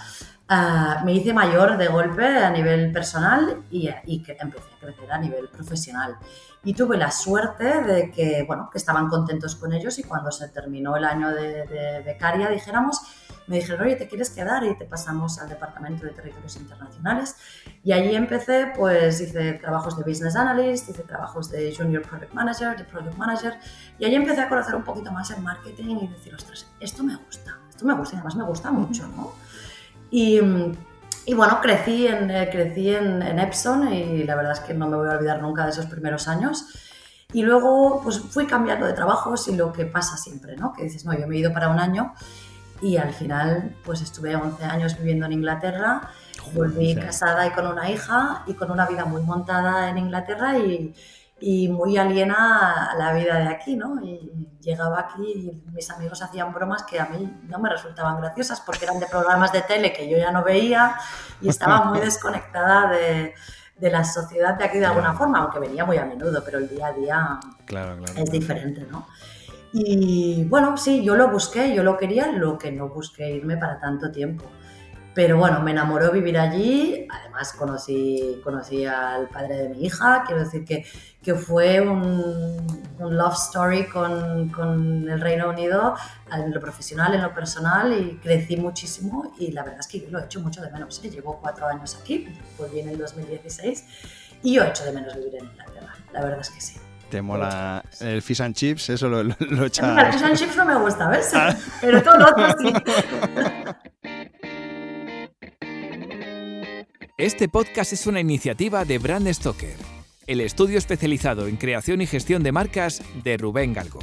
[0.48, 5.18] Ah, me hice mayor de golpe a nivel personal y, y empecé a crecer a
[5.18, 6.16] nivel profesional.
[6.64, 10.48] Y tuve la suerte de que, bueno, que estaban contentos con ellos y cuando se
[10.48, 13.00] terminó el año de, becaria, dijéramos,
[13.46, 14.62] me dijeron, oye, ¿te quieres quedar?
[14.64, 17.37] Y te pasamos al Departamento de Territorios Internacionales.
[17.83, 22.76] Y allí empecé, pues hice trabajos de Business Analyst, hice trabajos de Junior Product Manager,
[22.76, 23.59] de Product Manager,
[23.98, 27.16] y allí empecé a conocer un poquito más el marketing y decir, ostras, esto me
[27.16, 29.33] gusta, esto me gusta y además me gusta mucho, ¿no?
[30.12, 30.38] Y,
[31.25, 34.87] y bueno, crecí, en, eh, crecí en, en, Epson y la verdad es que no
[34.87, 36.66] me voy a olvidar nunca de esos primeros años.
[37.33, 40.75] Y luego pues fui cambiando de trabajos y lo que pasa siempre, ¿no?
[40.75, 42.12] Que dices, no, yo me he ido para un año
[42.83, 46.11] y al final pues estuve 11 años viviendo en Inglaterra,
[46.53, 50.94] volví casada y con una hija y con una vida muy montada en Inglaterra y,
[51.44, 54.00] y muy aliena a la vida de aquí, ¿no?
[54.00, 58.61] Y llegaba aquí y mis amigos hacían bromas que a mí no me resultaban graciosas
[58.61, 60.94] porque eran de programas de tele que yo ya no veía
[61.40, 63.35] y estaba muy desconectada de,
[63.76, 66.68] de la sociedad de aquí de alguna forma, aunque venía muy a menudo, pero el
[66.68, 67.40] día a día
[68.16, 69.09] es diferente, ¿no?
[69.72, 73.81] Y bueno, sí, yo lo busqué, yo lo quería, lo que no busqué irme para
[73.81, 74.44] tanto tiempo.
[75.14, 80.42] Pero bueno, me enamoró vivir allí, además conocí, conocí al padre de mi hija, quiero
[80.42, 80.87] decir que,
[81.22, 82.66] que fue un,
[82.98, 85.94] un, love story con, con, el Reino Unido,
[86.33, 90.18] en lo profesional, en lo personal, y crecí muchísimo y la verdad es que lo
[90.18, 91.05] he hecho mucho de menos.
[91.05, 91.11] ¿eh?
[91.11, 93.85] Llevo cuatro años aquí, pues viene el 2016,
[94.42, 96.79] y yo he hecho de menos vivir en Inglaterra, la verdad es que sí.
[97.11, 98.88] ¿Te mola el fish and chips?
[98.88, 101.33] Eso lo, lo, El fish and chips no me gusta, ¿ves?
[101.35, 101.55] Ah.
[101.83, 102.72] Pero todo lo otro sí.
[107.23, 109.77] Este podcast es una iniciativa de Brand Stoker,
[110.27, 114.01] el estudio especializado en creación y gestión de marcas de Rubén Galgo.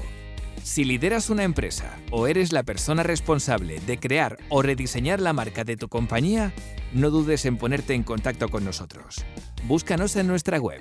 [0.64, 5.66] Si lideras una empresa o eres la persona responsable de crear o rediseñar la marca
[5.66, 6.54] de tu compañía,
[6.94, 9.26] no dudes en ponerte en contacto con nosotros.
[9.66, 10.80] Búscanos en nuestra web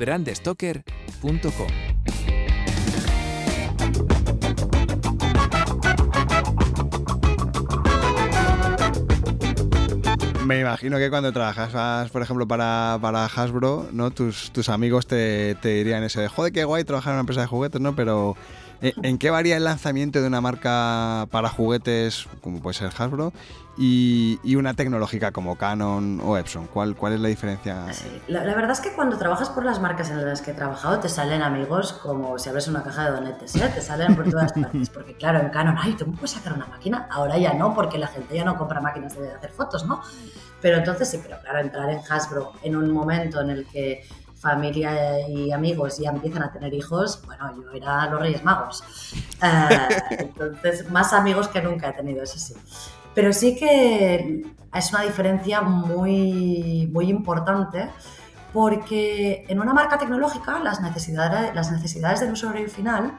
[0.00, 1.68] brandstoker.com.
[10.50, 14.10] Me imagino que cuando trabajas, por ejemplo, para, Hasbro, ¿no?
[14.10, 17.46] Tus, tus amigos te, dirían eso de, joder, qué guay trabajar en una empresa de
[17.46, 17.94] juguetes, ¿no?
[17.94, 18.36] Pero
[18.82, 23.32] ¿En qué varía el lanzamiento de una marca para juguetes, como puede ser Hasbro,
[23.76, 26.66] y, una tecnológica como Canon o Epson?
[26.66, 27.86] ¿Cuál, cuál es la diferencia?
[28.28, 31.08] La, verdad es que cuando trabajas por las marcas en las que he trabajado, te
[31.08, 33.70] salen amigos como si abres una caja de donetes, ¿eh?
[33.74, 34.90] te salen por todas partes.
[34.90, 37.06] Porque claro, en Canon, ay, ¿tú puedes sacar una máquina?
[37.10, 40.02] Ahora ya no, porque la gente ya no compra máquinas de hacer fotos, ¿no?
[40.60, 44.04] Pero entonces sí, pero claro, entrar en Hasbro en un momento en el que
[44.40, 48.82] familia y amigos ya empiezan a tener hijos, bueno, yo era los Reyes Magos.
[49.42, 52.54] Eh, entonces, más amigos que nunca he tenido, eso sí.
[53.14, 57.90] Pero sí que es una diferencia muy, muy importante
[58.52, 63.14] porque en una marca tecnológica las necesidades, las necesidades del usuario final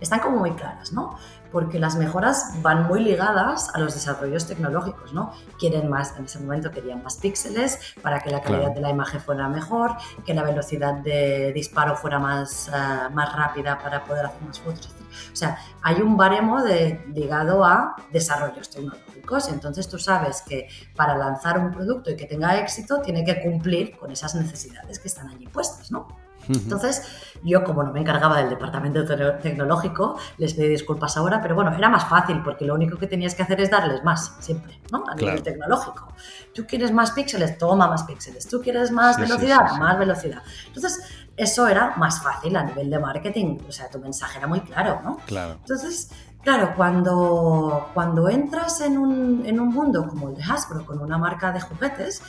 [0.00, 1.16] están como muy claras, ¿no?
[1.52, 5.32] Porque las mejoras van muy ligadas a los desarrollos tecnológicos, ¿no?
[5.58, 8.74] Quieren más, en ese momento querían más píxeles para que la calidad Claro.
[8.74, 9.92] de la imagen fuera mejor,
[10.24, 12.72] que la velocidad de disparo fuera más, eh,
[13.12, 14.86] más rápida para poder hacer más fotos.
[14.86, 15.06] etc.
[15.32, 19.48] O sea, hay un baremo de, ligado a desarrollos tecnológicos.
[19.48, 23.96] Entonces tú sabes que para lanzar un producto y que tenga éxito, tiene que cumplir
[23.98, 26.06] con esas necesidades que están allí puestas, ¿no?
[26.48, 27.02] Entonces,
[27.42, 31.72] yo como no me encargaba del departamento te- tecnológico, les pedí disculpas ahora, pero bueno,
[31.76, 35.04] era más fácil porque lo único que tenías que hacer es darles más, siempre, ¿no?
[35.08, 35.42] A nivel Claro.
[35.42, 36.08] tecnológico.
[36.54, 38.48] Tú quieres más píxeles, toma más píxeles.
[38.48, 39.80] Tú quieres más sí, velocidad, sí, sí.
[39.80, 40.42] más velocidad.
[40.68, 41.02] Entonces,
[41.36, 45.00] eso era más fácil a nivel de marketing, o sea, tu mensaje era muy claro,
[45.04, 45.18] ¿no?
[45.26, 45.56] Claro.
[45.60, 46.10] Entonces,
[46.42, 51.18] claro, cuando, cuando entras en un, en un mundo como el de Hasbro, con una
[51.18, 52.22] marca de juguetes,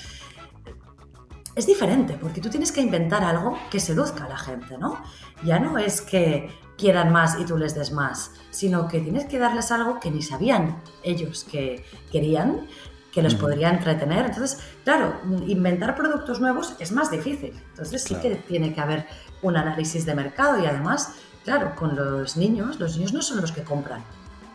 [1.58, 5.02] es diferente, porque tú tienes que inventar algo que seduzca a la gente, ¿no?
[5.43, 9.39] Ya no es que quieran más y tú les des más, sino que tienes que
[9.39, 12.67] darles algo que ni sabían ellos que querían,
[13.12, 14.28] que los podría entretener.
[14.28, 17.60] Entonces, claro, inventar productos nuevos es más difícil.
[17.72, 19.08] Entonces sí que tiene que haber
[19.41, 23.52] un análisis de mercado y además, claro, con los niños, los niños no son los
[23.52, 24.04] que compran,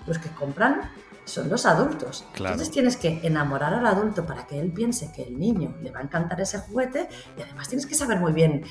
[0.06, 0.82] los que compran
[1.24, 2.24] son los adultos.
[2.32, 2.54] Claro.
[2.54, 6.00] Entonces tienes que enamorar al adulto para que él piense que el niño le va
[6.00, 8.64] a encantar ese juguete y además tienes que saber muy bien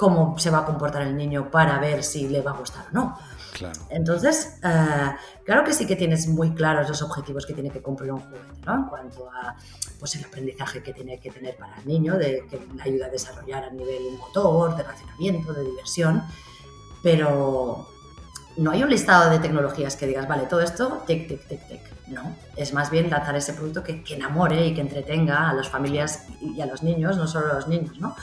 [0.00, 2.94] cómo se va a comportar el niño para ver si le va a gustar o
[2.94, 3.18] no.
[3.52, 3.78] Claro.
[3.90, 5.10] Entonces, eh,
[5.44, 8.46] claro que sí que tienes muy claros los objetivos que tiene que cumplir un juguete,
[8.64, 8.74] ¿no?
[8.76, 9.56] En cuanto a
[9.98, 13.08] pues, el aprendizaje que tiene que tener para el niño, de que le ayuda a
[13.10, 16.22] desarrollar a nivel motor, de racionamiento, de diversión,
[17.02, 17.86] pero
[18.60, 21.80] no hay un listado de tecnologías que digas, vale, todo esto, tic, tic, tic, tic.
[22.08, 25.68] No, es más bien lanzar ese producto que, que enamore y que entretenga a las
[25.68, 28.14] familias y a los niños, no solo a los niños, ¿no?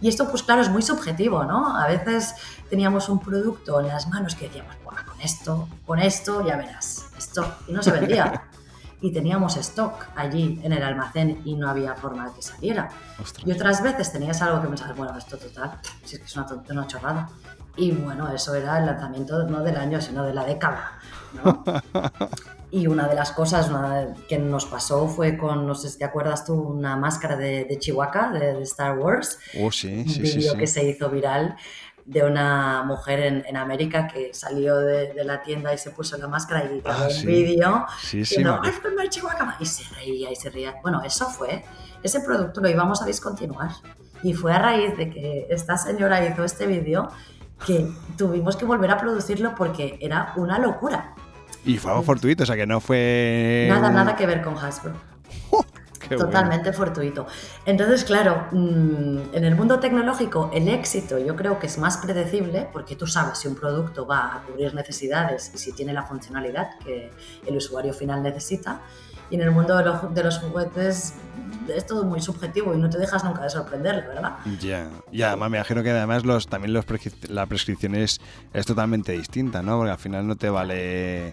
[0.00, 1.76] Y esto, pues claro, es muy subjetivo, ¿no?
[1.76, 2.34] A veces
[2.68, 7.06] teníamos un producto en las manos que decíamos, "Buah, con esto, con esto, ya verás,
[7.18, 8.42] esto, y no se vendía.
[9.02, 12.90] y teníamos stock allí en el almacén y no había forma de que saliera.
[13.18, 13.46] Ostras.
[13.46, 16.86] Y otras veces tenías algo que pensabas, bueno, esto total, si es que es una
[16.86, 17.30] chorrada.
[17.80, 20.92] Y bueno, eso era el lanzamiento no del año, sino de la década.
[21.32, 21.64] ¿no?
[22.70, 26.04] y una de las cosas una que nos pasó fue con, no sé si te
[26.04, 30.26] acuerdas tú, una máscara de, de Chihuahua, de, de Star Wars, Oh, sí, un sí,
[30.26, 30.38] sí.
[30.38, 30.58] vídeo sí.
[30.58, 31.56] que se hizo viral
[32.04, 36.16] de una mujer en, en América que salió de, de la tienda y se puso
[36.18, 37.26] la máscara y grabó Ah, un sí.
[37.26, 40.74] vídeo Sí, sí, diciendo, me "I've got my Chihuahua", y se reía y se reía.
[40.82, 41.64] Bueno, eso fue,
[42.02, 43.70] ese producto lo íbamos a discontinuar
[44.22, 47.08] y fue a raíz de que esta señora hizo este vídeo
[47.66, 51.14] que tuvimos que volver a producirlo porque era una locura.
[51.64, 53.66] Y fue algo fortuito, o sea que no fue.
[53.68, 54.92] Nada, nada que ver con Hasbro.
[56.00, 56.30] Qué bueno.
[56.30, 57.26] Totalmente fortuito.
[57.66, 62.68] Entonces, claro, mm, en el mundo tecnológico el éxito yo creo que es más predecible
[62.72, 66.78] porque tú sabes si un producto va a cubrir necesidades y si tiene la funcionalidad
[66.82, 67.10] que
[67.46, 68.80] el usuario final necesita.
[69.30, 71.14] Y en el mundo de los, juguetes
[71.74, 74.38] es todo muy subjetivo y no te dejas nunca de sorprender, verdad.
[74.60, 78.20] Ya, y además me imagino que además los, también los prescrip- la prescripción es,
[78.52, 79.78] es totalmente distinta, ¿no?
[79.78, 81.32] Porque al final no te vale...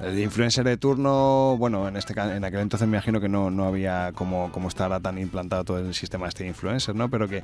[0.00, 3.66] El influencer de turno, bueno, en este en aquel entonces me imagino que no, no
[3.66, 7.08] había como, como estará tan implantado todo el sistema este de influencer, ¿no?
[7.08, 7.42] Pero que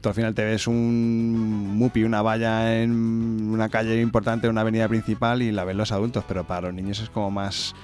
[0.00, 4.86] tú al final te ves un mupi, una valla en una calle importante, una avenida
[4.86, 7.74] principal y la ven los adultos, pero para los niños es como más,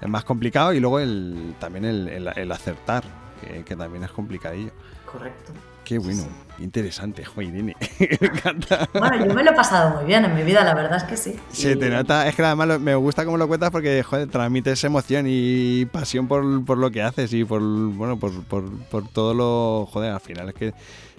[0.00, 3.04] es más complicado y luego el, también el, el- el acertar,
[3.40, 4.70] que, que también es complicadillo.
[5.10, 5.52] Correcto.
[5.84, 6.22] Qué bueno,
[6.58, 7.74] interesante, joder, Irene.
[8.20, 8.86] me encanta.
[8.92, 11.16] Bueno, yo me lo he pasado muy bien en mi vida, la verdad es que
[11.16, 11.34] sí.
[11.50, 14.84] Se Y- te nota, es que además me gusta cómo lo cuentas porque, joder, transmites
[14.84, 19.32] emoción y pasión por, por lo que haces y por, bueno, por, por, por todo
[19.32, 20.74] lo, joder, al final es que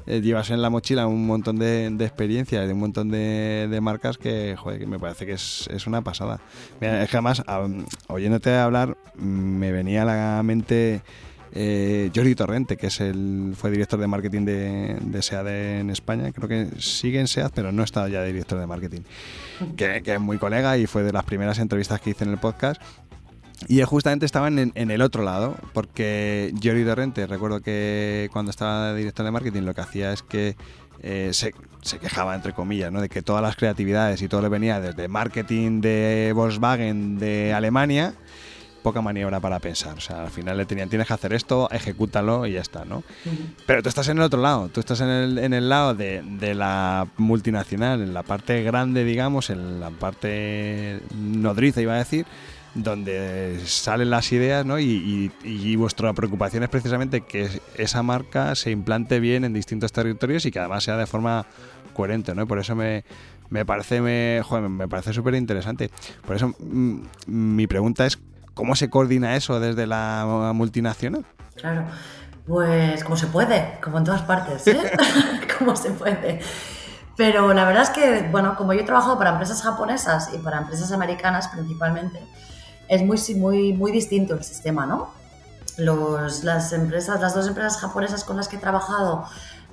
[0.09, 3.81] eh, llevas en la mochila un montón de, de experiencias, de un montón de, de
[3.81, 6.39] marcas que, joder, me parece que es, es una pasada.
[6.81, 7.43] Mira, es que además,
[8.07, 11.01] oyéndote hablar, me venía a la mente
[11.53, 16.31] eh, Jordi Torrente, que es el, fue director de marketing de, de SEAD en España.
[16.31, 19.01] Creo que sigue en SEAD, pero no está ya director de marketing.
[19.77, 22.37] Que, que es muy colega y fue de las primeras entrevistas que hice en el
[22.37, 22.81] podcast.
[23.67, 28.93] Y justamente estaba en, en el otro lado, porque Jordi Torrente, recuerdo que cuando estaba
[28.93, 30.55] director de marketing, lo que hacía es que
[31.01, 33.01] eh, se, se quejaba, entre comillas, ¿no?
[33.01, 38.13] de que todas las creatividades y todo le venía desde marketing de Volkswagen de Alemania
[38.81, 39.97] poca maniobra para pensar.
[39.97, 43.03] O sea, al final le tenían, tienes que hacer esto, ejecútalo y ya está, ¿no?
[43.65, 46.21] Pero tú estás en el otro lado, tú estás en el, en el lado de,
[46.23, 52.25] de la multinacional, en la parte grande, digamos, en la parte nodriza, iba a decir,
[52.75, 54.79] donde salen las ideas, ¿no?
[54.79, 59.91] Y, y- y vuestra preocupación es precisamente que esa marca se implante bien en distintos
[59.91, 61.45] territorios y que además sea de forma
[61.93, 62.43] coherente, ¿no?
[62.43, 63.03] Y por eso me,
[63.49, 65.89] me parece, me, me parece súper interesante.
[66.25, 68.19] Por eso mm, mi pregunta es,
[68.53, 71.25] ¿cómo se coordina eso desde la multinacional?
[71.55, 71.85] Claro,
[72.47, 74.91] pues como se puede, como en todas partes, ¿eh?
[75.57, 76.39] como se puede.
[77.17, 80.59] Pero la verdad es que, bueno, como yo he trabajado para empresas japonesas y para
[80.59, 82.19] empresas americanas principalmente,
[82.89, 85.11] es muy, muy, muy distinto el sistema, ¿no?
[85.77, 89.25] Los, las empresas, las dos empresas japonesas con las que he trabajado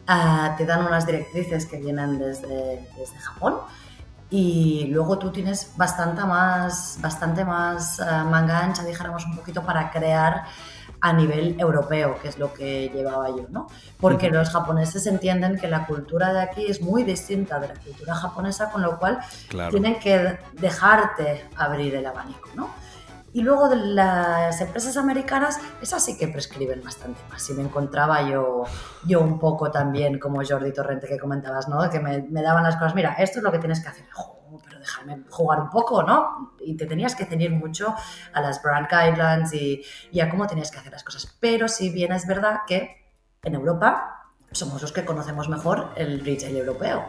[0.08, 3.56] eh, te dan unas directrices que vienen desde, desde Japón
[4.30, 9.90] y luego tú tienes bastante más, bastante más uh, manga ancha, dijéramos un poquito, para
[9.90, 10.44] crear
[11.00, 13.68] a nivel europeo, que es lo que llevaba yo, ¿no?
[14.00, 18.14] Porque los japoneses entienden que la cultura de aquí es muy distinta de la cultura
[18.14, 19.20] japonesa, con lo cual
[19.70, 22.70] tienen que dejarte abrir el abanico, ¿no?
[23.36, 27.50] Y luego de las empresas americanas, esas sí que prescriben bastante más.
[27.50, 28.64] Y me encontraba yo,
[29.04, 31.90] yo un poco también, como Jordi Torrente que comentabas, ¿no?
[31.90, 34.06] Que me, daban las cosas, mira, esto es lo que tienes que hacer.
[34.64, 36.54] pero déjame jugar un poco, ¿no?
[36.60, 37.94] Y te tenías que ceñir mucho
[38.32, 41.36] a las brand guidelines y, y a cómo tenías que hacer las cosas.
[41.38, 44.25] Pero si bien es verdad que en Europa
[44.56, 47.04] somos los que conocemos mejor el retail europeo.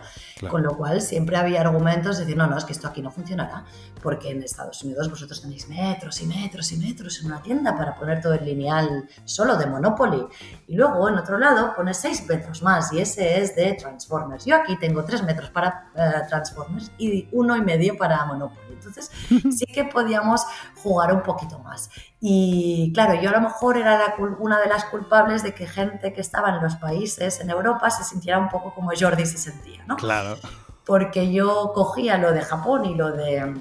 [0.50, 3.10] Con lo cual siempre había argumentos de decir, no, no, es que esto aquí no
[3.10, 3.66] funcionará,
[4.04, 7.96] porque en Estados Unidos vosotros tenéis metros y metros y metros en una tienda para
[7.96, 10.28] poner todo el lineal solo de Monopoly.
[10.68, 14.46] Y luego en otro lado pones 6 metros más y ese es de Transformers.
[14.46, 18.74] Yo aquí tengo 3 metros para eh, Transformers y uno y medio para Monopoly.
[18.74, 19.12] Entonces
[19.58, 20.42] sí que podíamos
[20.88, 21.89] jugar un poquito más.
[22.19, 26.21] Y claro, yo a lo mejor era una de las culpables de que gente que
[26.21, 29.97] estaba en los países, en Europa, se sintiera un poco como Jordi se sentía, ¿no?
[29.97, 30.38] Claro.
[30.86, 33.54] Porque yo cogía lo de Japón y lo de,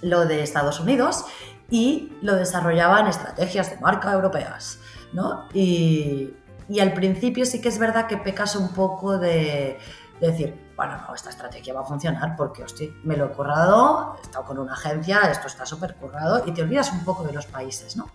[0.00, 1.26] lo de Estados Unidos
[1.68, 4.78] y lo desarrollaba en estrategias de marca europeas,
[5.12, 5.46] ¿no?
[5.52, 6.34] Y,
[6.68, 9.78] y al principio sí que es verdad que pecas un poco de,
[10.20, 14.16] de decir, bueno, no, esta estrategia va a funcionar porque, hostia, me lo he currado,
[14.18, 17.34] he estado con una agencia, esto está súper currado y te olvidas un poco de
[17.34, 18.10] los países, ¿no?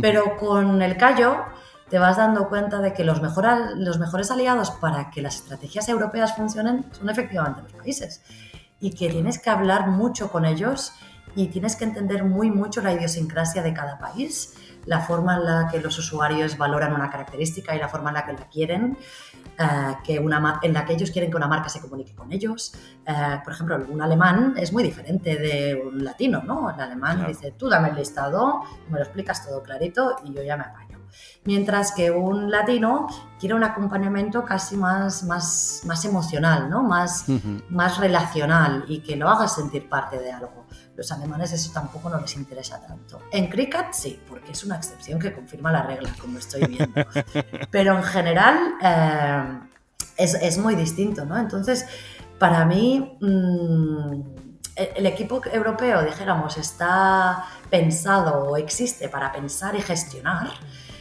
[0.00, 1.36] Pero con el callo
[1.88, 6.34] te vas dando cuenta de que los, los mejores aliados para que las estrategias europeas
[6.34, 8.20] funcionen son efectivamente los países
[8.80, 10.94] y que tienes que hablar mucho con ellos
[11.36, 15.68] y tienes que entender muy mucho la idiosincrasia de cada país, la forma en la
[15.70, 18.96] que los usuarios valoran una característica y la forma en la que la quieren
[19.58, 22.74] eh, que una, en la que ellos quieren que una marca se comunique con ellos.
[23.06, 26.70] Eh, por ejemplo, un alemán es muy diferente de un latino, ¿no?
[26.70, 30.56] El alemán dice, tú dame el listado, me lo explicas todo clarito y yo ya
[30.56, 31.00] me apaño.
[31.44, 33.06] Mientras que un latino
[33.38, 36.82] quiere un acompañamiento casi más, más, más emocional, ¿no?
[36.82, 37.26] Más,
[37.68, 40.61] más relacional y que lo haga sentir parte de algo.
[40.96, 43.22] Los alemanes eso tampoco no les interesa tanto.
[43.30, 47.04] En cricket sí, porque es una excepción que confirma la regla, como estoy viendo.
[47.70, 49.60] Pero en general eh,
[50.16, 51.38] es, es, muy distinto, ¿no?
[51.38, 51.86] Entonces,
[52.38, 54.22] para mí, mm,
[54.76, 60.48] el equipo europeo, dijéramos, está pensado o existe para pensar y gestionar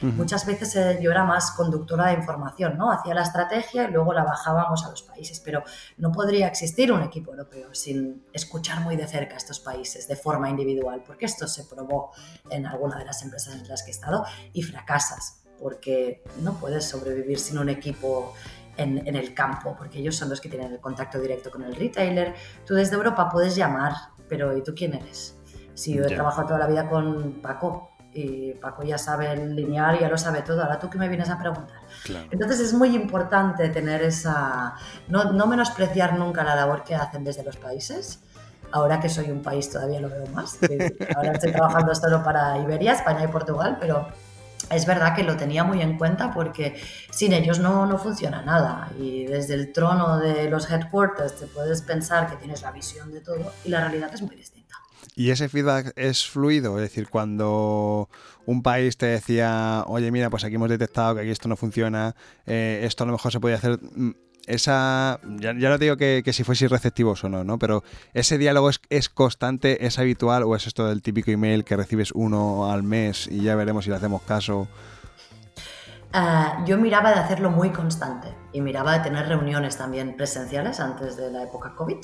[0.02, 2.92] Muchas veces eh, yo era más conductora de información, ¿no?
[2.92, 5.64] Hacía la estrategia y luego la bajábamos a los países, pero
[5.98, 10.16] no podría existir un equipo europeo sin escuchar muy de cerca a estos países de
[10.16, 12.12] forma individual, porque esto se probó
[12.50, 16.86] en alguna de las empresas en las que he estado y fracasas, porque no puedes
[16.86, 18.34] sobrevivir sin un equipo
[18.78, 22.34] en, el campo, porque ellos son los que tienen el contacto directo con el retailer.
[22.66, 23.94] Tú desde Europa puedes llamar,
[24.28, 25.38] pero ¿y tú quién eres?
[25.74, 30.00] Si yo he trabajado toda la vida con Paco, y Paco ya sabe el lineal,
[30.00, 31.78] ya lo sabe todo, ahora tú que me vienes a preguntar.
[32.30, 34.76] Entonces es muy importante tener esa,
[35.08, 38.19] no, no, menospreciar nunca la labor que hacen desde los países.
[38.74, 40.58] Ahora que soy un país todavía lo veo más.
[41.15, 44.08] Ahora estoy trabajando solo para Iberia, España y Portugal, pero
[44.69, 48.89] es verdad que lo tenía muy en cuenta porque sin ellos no, no funciona nada.
[48.97, 53.21] Y desde el trono de los headquarters te puedes pensar que tienes la visión de
[53.21, 54.61] todo y la realidad es muy distinta.
[55.15, 56.78] ¿Y ese feedback es fluido?
[56.78, 58.10] Es decir, cuando
[58.45, 62.15] un país te decía, oye, mira, pues aquí hemos detectado que aquí esto no funciona,
[62.45, 63.80] eh, esto a lo mejor se puede hacer.
[63.82, 64.12] Mm,
[64.47, 67.60] esa, ya, no digo que, si fuese receptivos o no, ¿no?
[67.60, 71.78] Pero ese diálogo es, es, constante, es habitual o es esto del típico email que
[71.78, 74.67] recibes uno al mes y ya veremos si le hacemos caso.
[76.13, 81.15] Ah, yo miraba de hacerlo muy constante y miraba de tener reuniones también presenciales antes
[81.15, 81.97] de la época COVID,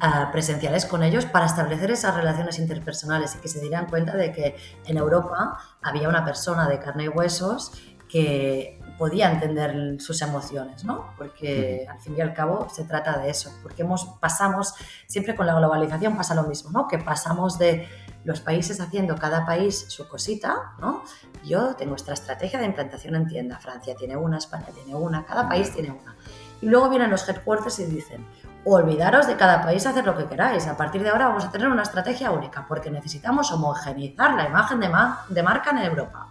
[0.00, 4.32] ah, presenciales con ellos para establecer esas relaciones interpersonales y que se dieran cuenta de
[4.32, 7.72] que en Europa había una persona de carne y huesos
[8.08, 11.12] que podía entender sus emociones, ¿no?
[11.18, 14.74] Porque al fin y al cabo se trata de eso, porque hemos, pasamos,
[15.06, 16.88] siempre con la globalización pasa lo mismo, ¿no?
[16.88, 17.88] Que pasamos de
[18.24, 21.02] los países haciendo cada país su cosita, ¿no?
[21.44, 25.48] Yo tengo esta estrategia de implantación en tienda, Francia tiene una, España tiene una, cada
[25.48, 26.16] país tiene una.
[26.60, 28.24] Y luego vienen los headquarters y dicen,
[28.64, 30.66] olvidaros de cada país hacer lo que queráis.
[30.68, 34.78] A partir de ahora vamos a tener una estrategia única porque necesitamos homogeneizar la imagen
[34.78, 34.90] de,
[35.28, 36.28] de marca en Europa.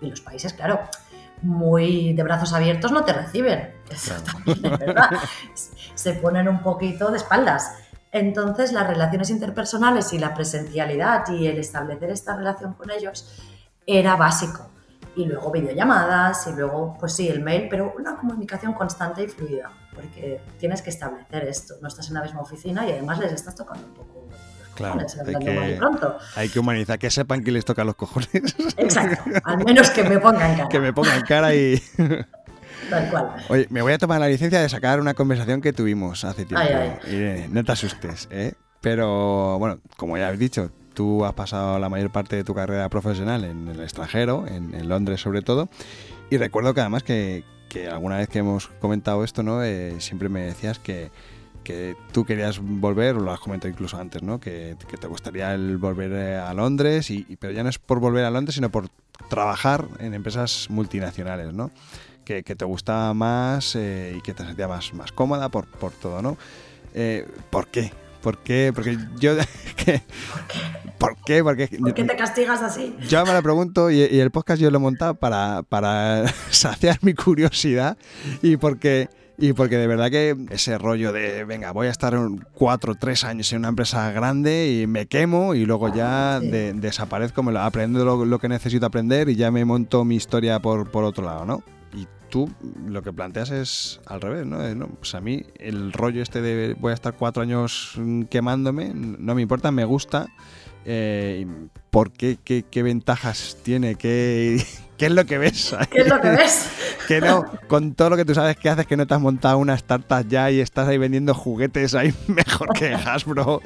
[0.00, 0.80] Y los países, claro,
[1.42, 3.74] muy de brazos abiertos no te reciben.
[3.90, 5.10] Eso también es verdad.
[5.94, 7.74] Se ponen un poquito de espaldas.
[8.14, 13.42] Entonces, las relaciones interpersonales y la presencialidad y el establecer esta relación con ellos
[13.88, 14.70] era básico.
[15.16, 19.72] Y luego videollamadas y luego, pues sí, el mail, pero una comunicación constante y fluida,
[19.92, 21.74] porque tienes que establecer esto.
[21.82, 24.28] No estás en la misma oficina y además les estás tocando un poco
[24.74, 25.80] Claro, hay que,
[26.34, 28.56] hay que, humanizar, que sepan que les toca los cojones.
[28.76, 30.68] Exacto, al menos que me pongan cara.
[30.68, 31.80] que me pongan cara y...
[32.90, 33.30] Tal cual.
[33.48, 36.66] Oye, me voy a tomar la licencia de sacar una conversación que tuvimos hace tiempo.
[37.50, 38.54] no te asustes, ¿eh?
[38.80, 42.88] Pero bueno, como ya habéis dicho, tú has pasado la mayor parte de tu carrera
[42.88, 45.68] profesional en el extranjero, en, Londres sobre todo,
[46.30, 47.44] y recuerdo que además que,
[47.90, 49.64] alguna vez que hemos comentado esto, ¿no?
[49.64, 51.10] Eh, siempre me decías que,
[51.64, 54.38] que tú querías volver, o lo has comentado incluso antes, ¿no?
[54.38, 58.24] Que, te gustaría el volver eh, a Londres, y, pero ya no es por volver
[58.24, 58.88] a Londres, sino por
[59.28, 61.70] trabajar en empresas multinacionales, ¿no?
[62.24, 66.22] Que, te gustaba más eh, y que te sentías más, más cómoda por, por todo,
[66.22, 66.36] ¿no?
[66.94, 67.92] Eh, ¿Por qué?
[68.22, 68.72] ¿Por qué?
[68.74, 69.34] Porque yo...
[70.98, 71.42] ¿Por qué?
[71.42, 71.68] ¿Por qué?
[71.78, 72.96] ¿Por qué te castigas así?
[73.08, 76.98] Yo me lo pregunto y, y el podcast yo lo he montado para, para saciar
[77.02, 77.98] mi curiosidad
[78.40, 82.16] y porque y porque de verdad que ese rollo de, venga, voy a estar
[82.52, 87.42] cuatro o tres años en una empresa grande y me quemo y luego ya desaparezco,
[87.42, 91.04] me lo, aprendo lo, que necesito aprender y ya me monto mi historia por, por
[91.04, 91.62] otro lado, ¿no?
[91.94, 92.50] Y tú
[92.86, 94.88] lo que planteas es al revés, ¿no?
[94.88, 99.42] Pues a mí el rollo este de voy a estar cuatro años quemándome, no me
[99.42, 100.26] importa, me gusta.
[100.86, 101.46] Eh,
[101.90, 103.94] ¿Por qué, qué, qué ventajas tiene?
[103.94, 104.62] ¿Qué,
[104.98, 105.74] ¿Qué es lo que ves?
[105.90, 106.68] ¿Qué es lo que ves?
[107.08, 109.58] que no, con todo lo que tú sabes que haces, que no te has montado
[109.58, 113.62] una startup ya y estás ahí vendiendo juguetes ahí mejor que Hasbro.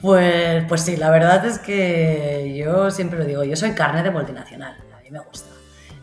[0.00, 4.10] Pues, pues sí, la verdad es que yo siempre lo digo, yo soy carne de
[4.10, 5.53] multinacional, a mí me gusta.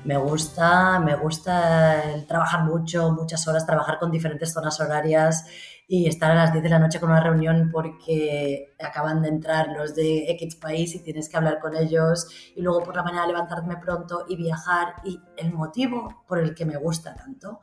[0.04, 5.46] Me gusta, me gusta trabajar mucho, muchas horas, trabajar con diferentes zonas horarias
[5.88, 9.68] y estar a las 10 de la noche con una reunión porque acaban de entrar
[9.78, 13.28] los de X país y tienes que hablar con ellos y luego por la mañana
[13.28, 17.60] levantarme pronto y viajar y el motivo por el que me gusta tanto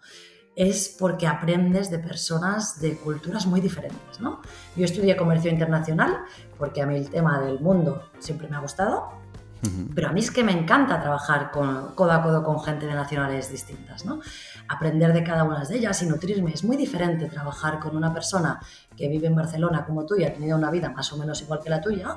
[0.54, 4.42] es porque aprendes de personas de culturas muy diferentes, ¿no?
[4.76, 6.18] Yo estudié comercio internacional
[6.58, 9.10] porque a mí el tema del mundo siempre me ha gustado
[9.94, 12.94] pero a mí es que me encanta trabajar con, codo a codo con gente de
[12.94, 14.20] nacionales distintas, ¿no?
[14.68, 16.52] Aprender de cada una de ellas y nutrirme.
[16.52, 18.60] Es muy diferente trabajar con una persona
[18.96, 21.60] que vive en Barcelona como tú y ha tenido una vida más o menos igual
[21.60, 22.16] que la tuya,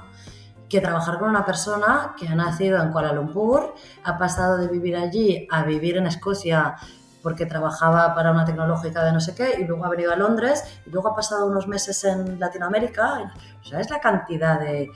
[0.69, 3.73] que trabajar con una persona que ha nacido en Kuala Lumpur,
[4.03, 6.75] ha pasado de vivir allí a vivir en Escocia
[7.23, 10.63] porque trabajaba para una tecnológica de no sé qué y luego ha venido a Londres
[10.85, 13.31] y luego ha pasado unos meses en Latinoamérica.
[13.61, 14.89] O sea, es la cantidad de,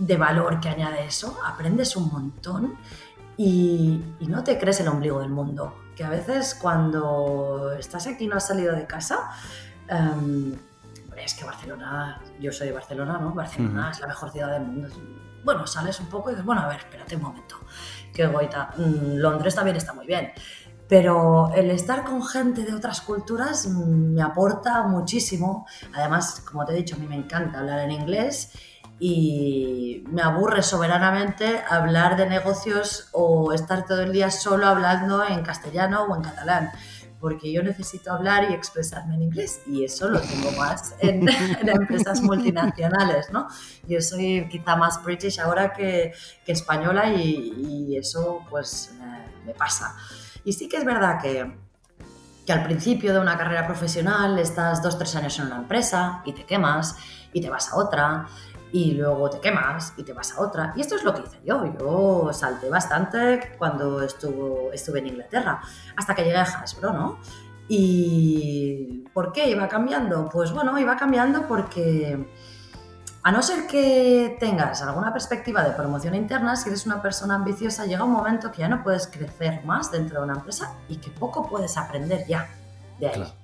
[0.00, 2.78] de valor que añade eso, aprendes un montón
[3.36, 5.74] y, no te crees el ombligo del mundo.
[5.94, 9.30] Que a veces cuando estás aquí y no has salido de casa,
[9.88, 10.54] em,
[11.16, 13.34] es que Barcelona, yo soy de Barcelona, ¿no?
[13.34, 14.88] Barcelona es la mejor ciudad del mundo.
[15.44, 17.56] Bueno, sales un poco y dices, bueno, a ver, espérate un momento,
[18.14, 18.70] qué goita.
[18.76, 20.32] Mm, Londres también está muy bien,
[20.88, 25.66] pero el estar con gente de otras culturas mm, me aporta muchísimo.
[25.94, 28.52] Además, como te he dicho, a mí me encanta hablar en inglés
[29.02, 35.42] y me aburre soberanamente hablar de negocios o estar todo el día solo hablando en
[35.42, 36.70] castellano o en catalán,
[37.18, 41.26] porque yo necesito hablar y expresarme en inglés y eso lo tengo más en,
[41.66, 43.48] empresas multinacionales, ¿no?
[43.88, 46.12] Yo soy quizá más british ahora que,
[46.46, 48.94] española y, eso pues
[49.46, 49.96] me pasa.
[50.44, 51.54] Y sí que es verdad que,
[52.46, 56.32] que al principio de una carrera profesional estás dos, tres años en una empresa y
[56.32, 56.96] te quemas
[57.32, 58.26] y te vas a otra
[58.72, 60.72] y luego te quemas y te vas a otra.
[60.76, 61.64] Y esto es lo que hice yo.
[61.78, 65.60] Yo salté bastante cuando estuve en Inglaterra,
[65.96, 67.18] hasta que llegué a Hasbro, ¿no?
[67.68, 70.28] ¿Y por qué iba cambiando?
[70.28, 72.28] Pues bueno, iba cambiando porque
[73.22, 77.86] a no ser que tengas alguna perspectiva de promoción interna, si eres una persona ambiciosa,
[77.86, 81.10] llega un momento que ya no puedes crecer más dentro de una empresa y que
[81.10, 82.48] poco puedes aprender ya
[82.98, 83.39] de ahí.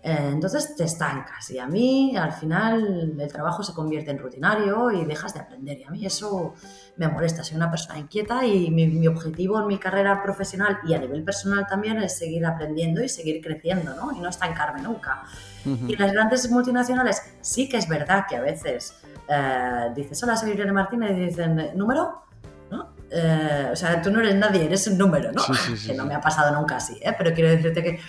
[0.00, 4.92] Eh, entonces te estancas y a mí al final el trabajo se convierte en rutinario
[4.92, 6.54] y dejas de aprender y a mí eso
[6.96, 7.42] me molesta.
[7.42, 11.66] Soy una persona inquieta y mi, objetivo en mi carrera profesional y a nivel personal
[11.66, 14.16] también es seguir aprendiendo y seguir creciendo ¿no?
[14.16, 15.24] y no estancarme nunca.
[15.64, 18.94] Y las grandes multinacionales sí que es verdad que a veces
[19.28, 22.22] eh, dices, hola, soy Irene Martínez y dicen, ¿número?
[22.70, 22.94] ¿No?
[23.10, 25.42] Eh, o sea, tú no eres nadie, eres un número, ¿no?
[25.86, 28.00] que no me ha pasado nunca así, pero quiero decirte que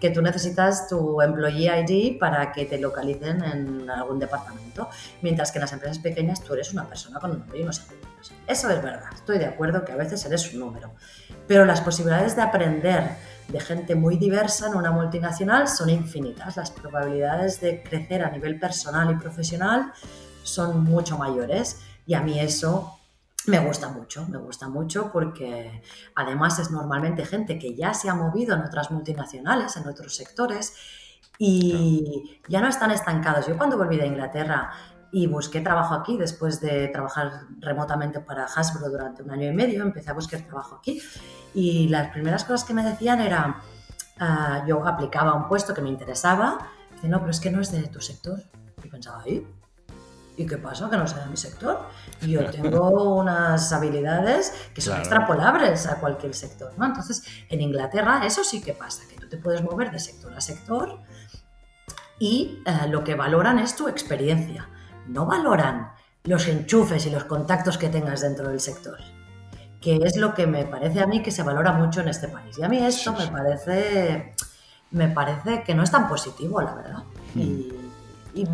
[0.00, 4.88] que tú necesitas tu employee ID para que te localicen en algún departamento,
[5.20, 7.80] mientras que en las empresas pequeñas tú eres una persona con un nombre y unos
[7.80, 8.32] apellidos.
[8.46, 10.92] Eso es verdad, estoy de acuerdo que a veces eres un número,
[11.46, 13.10] pero las posibilidades de aprender
[13.48, 16.56] de gente muy diversa en una multinacional son infinitas.
[16.56, 19.92] Las probabilidades de crecer a nivel personal y profesional
[20.42, 22.99] son mucho mayores y a mí eso
[23.46, 25.82] me gusta mucho, me gusta mucho porque
[26.14, 30.74] además es normalmente gente que ya se ha movido en otras multinacionales, en otros sectores
[31.38, 33.46] y ya no están estancados.
[33.46, 34.72] Yo cuando volví de Inglaterra
[35.10, 39.82] y busqué trabajo aquí después de trabajar remotamente para Hasbro durante un año y medio,
[39.82, 41.00] empecé a buscar trabajo aquí
[41.54, 43.60] y las primeras cosas que me decían era,
[44.18, 46.58] ah, yo aplicaba un puesto que me interesaba,
[46.92, 48.42] dice, no, pero es que no es de tu sector.
[48.84, 49.46] Y pensaba, ¿y?
[50.40, 50.88] ¿Y qué pasa?
[50.88, 51.86] Que no sea de mi sector.
[52.22, 56.72] Yo tengo unas habilidades que son extrapolables a cualquier sector.
[56.78, 56.86] ¿no?
[56.86, 60.40] Entonces, en Inglaterra eso sí que pasa, que tú te puedes mover de sector a
[60.40, 60.98] sector
[62.18, 64.66] y eh, lo que valoran es tu experiencia.
[65.08, 65.92] No valoran
[66.24, 68.98] los enchufes y los contactos que tengas dentro del sector
[69.80, 72.58] que es lo que me parece a mí que se valora mucho en este país.
[72.58, 74.34] Y a mí esto me parece
[74.90, 77.02] me parece que no es tan positivo, la verdad.
[77.34, 77.62] Hmm.
[78.34, 78.46] Y,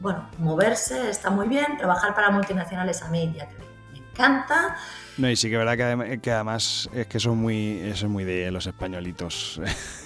[0.00, 3.48] bueno, moverse está muy bien, trabajar para multinacionales a mí ya
[3.92, 4.76] me encanta.
[5.16, 5.76] No, y sí que es verdad
[6.20, 9.60] que, además es que eso es muy, eso es muy de los españolitos.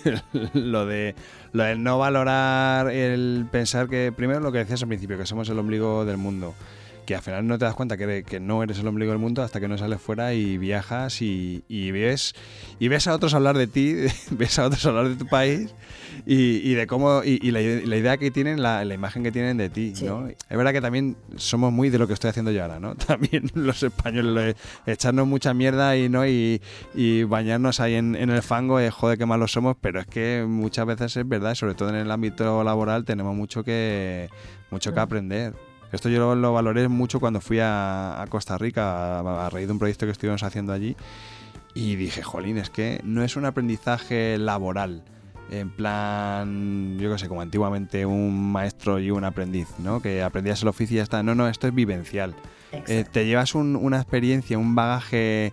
[0.54, 1.14] lo de
[1.52, 5.48] lo de no valorar el pensar que, primero lo que decías al principio, que somos
[5.50, 6.54] el ombligo del mundo
[7.04, 9.42] que al final no te das cuenta que, que, no eres el ombligo del mundo
[9.42, 12.34] hasta que no sales fuera y viajas y, ves
[12.78, 13.96] y ves a otros hablar de ti,
[14.30, 15.74] ves a otros hablar de tu país
[16.26, 20.28] y, de cómo y, la, idea que tienen, la, imagen que tienen de ti, ¿no?
[20.28, 22.94] Es verdad que también somos muy de lo que estoy haciendo yo ahora, ¿no?
[23.12, 26.60] También los españoles echarnos mucha mierda y no y,
[27.24, 31.16] bañarnos ahí en, el fango, es joder qué malos somos, pero es que muchas veces
[31.16, 34.28] es verdad, sobre todo en el ámbito laboral tenemos mucho que
[34.70, 35.71] mucho que aprender.
[35.92, 40.06] Esto yo lo, valoré mucho cuando fui a, Costa Rica a, raíz de un proyecto
[40.06, 40.96] que estuvimos haciendo allí
[41.74, 45.04] y dije, jolín, es que no es un aprendizaje laboral.
[45.50, 50.00] En plan, yo qué sé, como antiguamente un maestro y un aprendiz, ¿no?
[50.00, 51.22] Que aprendías el oficio y ya está.
[51.22, 52.34] No, no, esto es vivencial.
[52.86, 55.52] Eh, te llevas una experiencia, un bagaje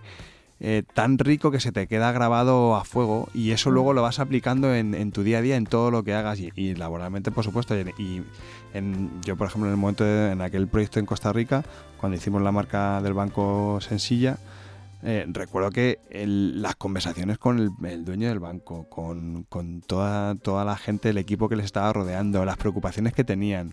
[0.62, 3.72] eh, tan rico que se te queda grabado a fuego y eso mm.
[3.72, 6.74] luego lo vas aplicando en, tu día a día, en todo lo que hagas y,
[6.74, 7.74] laboralmente, por supuesto.
[7.78, 8.22] Y,
[8.74, 11.64] en, yo, por ejemplo, en el momento en aquel proyecto en Costa Rica,
[11.98, 14.36] cuando hicimos la marca del banco Sencilla,
[15.02, 19.46] eh, recuerdo que las conversaciones con el, dueño del banco, con,
[19.86, 23.72] toda, toda la gente, el equipo que les estaba rodeando, las preocupaciones que tenían.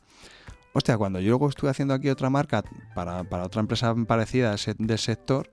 [0.72, 2.64] Hostia, cuando yo luego estuve haciendo aquí otra marca
[2.96, 5.50] para, para otra empresa parecida del sector,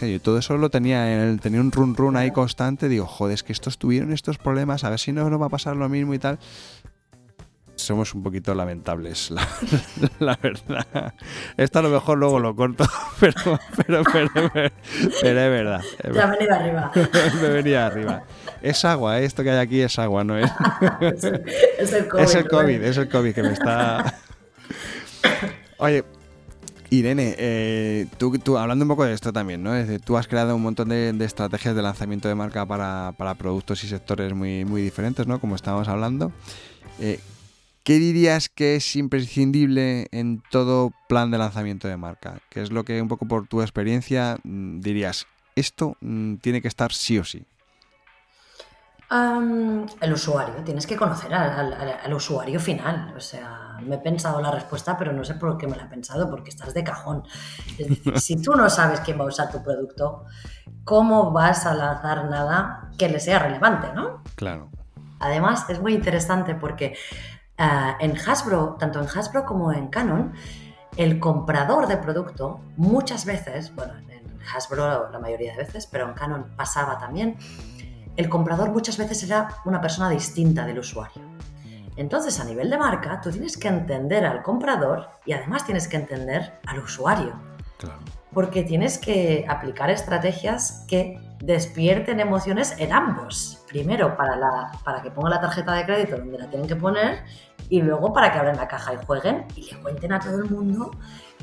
[0.00, 1.04] Hostia, yo todo eso lo tenía,
[1.42, 2.88] tenía un run run ahí constante.
[2.88, 5.48] Digo, joder, es que estos tuvieron estos problemas, a ver si no nos va a
[5.50, 6.38] pasar lo mismo y tal.
[7.74, 9.46] Somos un poquito lamentables, la,
[10.42, 11.12] verdad.
[11.58, 12.86] Esto a lo mejor luego lo corto,
[13.20, 14.70] pero, pero, pero, pero,
[15.22, 15.82] es verdad.
[16.02, 16.92] Ha venido arriba.
[17.42, 18.22] Me venía arriba.
[18.62, 19.26] Es agua, ¿eh?
[19.26, 20.50] esto que hay aquí es agua, no es.
[21.78, 22.22] es el COVID.
[22.22, 24.14] Es el COVID, es el COVID que me está.
[25.76, 26.04] Oye,
[26.90, 29.72] Irene, eh, tú, hablando un poco de esto también, ¿no?
[30.04, 34.34] tú has creado un montón de, estrategias de lanzamiento de marca para, productos y sectores
[34.34, 35.40] muy, diferentes, ¿no?
[35.40, 36.32] Como estábamos hablando.
[36.98, 37.20] Eh,
[37.84, 42.40] ¿Qué dirías que es imprescindible en todo plan de lanzamiento de marca?
[42.50, 45.26] ¿Qué es lo que un poco por tu experiencia mm, dirías,
[45.56, 47.44] esto mm, tiene que estar sí o sí?
[49.12, 53.12] el usuario, tienes que conocer al, usuario final.
[53.16, 55.88] O sea, me he pensado la respuesta, pero no sé por qué me la he
[55.88, 57.24] pensado, porque estás de cajón.
[57.78, 60.24] Es decir, si tú no sabes quién va a usar tu producto,
[60.84, 64.22] ¿cómo vas a lanzar nada que le sea relevante, no?
[64.34, 64.70] Claro.
[65.18, 66.96] Además, es muy interesante porque
[67.58, 70.32] eh, en Hasbro, tanto en Hasbro como en Canon,
[70.96, 76.14] el comprador de producto muchas veces, bueno, en Hasbro la mayoría de veces, pero en
[76.14, 77.36] Canon pasaba también,
[78.16, 81.22] el comprador muchas veces era una persona distinta del usuario.
[82.00, 85.98] Entonces, a nivel de marca, tú tienes que entender al comprador y además tienes que
[85.98, 87.38] entender al usuario.
[88.32, 93.62] Porque tienes que aplicar estrategias que despierten emociones en ambos.
[93.68, 97.22] Primero, para, la, para que pongan la tarjeta de crédito donde la tienen que poner
[97.68, 100.48] y luego para que abran la caja y jueguen y le cuenten a todo el
[100.48, 100.92] mundo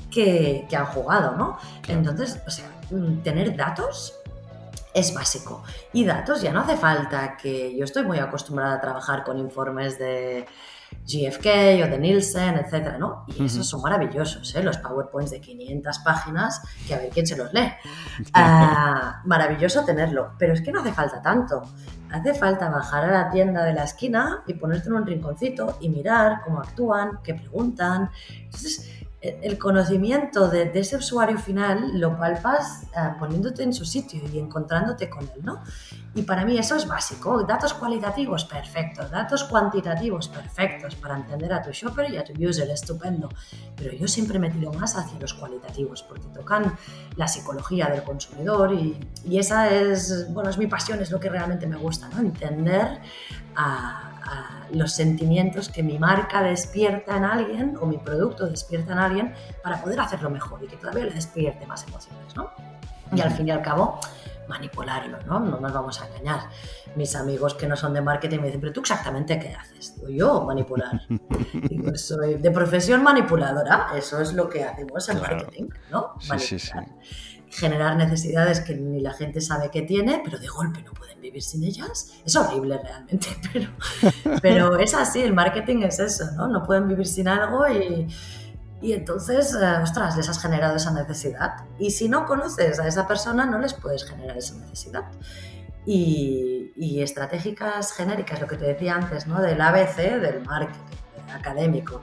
[0.10, 1.60] que, han jugado, ¿no?
[1.88, 2.66] Entonces, o sea,
[3.24, 4.20] tener datos
[4.98, 5.64] es básico.
[5.94, 10.00] Y datos, ya no hace falta que yo estoy muy acostumbrada a trabajar con informes
[10.00, 10.48] de
[11.06, 11.46] GFK
[11.84, 13.26] o de Nielsen, etcétera, ¿no?
[13.28, 14.64] Y esos son maravillosos, ¿eh?
[14.64, 17.72] Los PowerPoints de 500 páginas, que a ver quién se los lee.
[18.34, 21.62] Ah, maravilloso tenerlo, pero es que no hace falta tanto.
[22.12, 25.90] Hace falta bajar a la tienda de la esquina y ponerte en un rinconcito y
[25.90, 28.10] mirar cómo actúan, qué preguntan.
[28.46, 28.97] Entonces,
[29.42, 35.10] el conocimiento de, ese usuario final lo palpas eh, poniéndote en su sitio y encontrándote
[35.10, 35.62] con él, ¿no?
[36.16, 37.44] Y para mí eso es básico.
[37.44, 39.12] Datos cualitativos, perfectos.
[39.12, 43.30] Datos cuantitativos, perfectos para entender a tu shopper y a tu user, estupendo.
[43.76, 46.76] Pero yo siempre me tiro más hacia los cualitativos porque tocan
[47.16, 51.30] la psicología del consumidor y, y esa es, bueno, es mi pasión, es lo que
[51.30, 52.20] realmente me gusta, ¿no?
[52.20, 53.00] Entender
[53.58, 54.08] a
[54.72, 59.34] los sentimientos que mi marca despierta en alguien o mi producto despierta en alguien
[59.64, 62.52] para poder hacerlo mejor y que todavía le despierte más emociones, ¿no?
[63.14, 64.00] Y al fin y al cabo,
[64.50, 65.40] manipularlo, ¿no?
[65.40, 66.42] No nos vamos a engañar.
[66.96, 69.96] Mis amigos que no son de marketing me dicen, pero tú exactamente qué haces?
[69.96, 71.02] Digo, yo manipular.
[71.54, 76.16] Digo, soy de profesión manipuladora, eso es lo que hacemos en marketing, ¿no?
[76.28, 76.88] Manipular.
[77.50, 81.42] Generar necesidades que ni la gente sabe que tiene, pero de golpe no pueden vivir
[81.42, 82.14] sin ellas.
[82.26, 83.70] Es horrible realmente, pero,
[84.42, 86.48] pero es así, el marketing es eso, ¿no?
[86.48, 88.08] No pueden vivir sin algo y,
[88.82, 91.66] y entonces, eh, ostras, les has generado esa necesidad.
[91.80, 95.06] Y si no conoces a esa persona, no les puedes generar esa necesidad.
[95.86, 99.42] Y, y estratégicas genéricas, lo que te decía antes, ¿no?
[99.42, 100.98] Del ABC, del marketing
[101.34, 102.02] académico.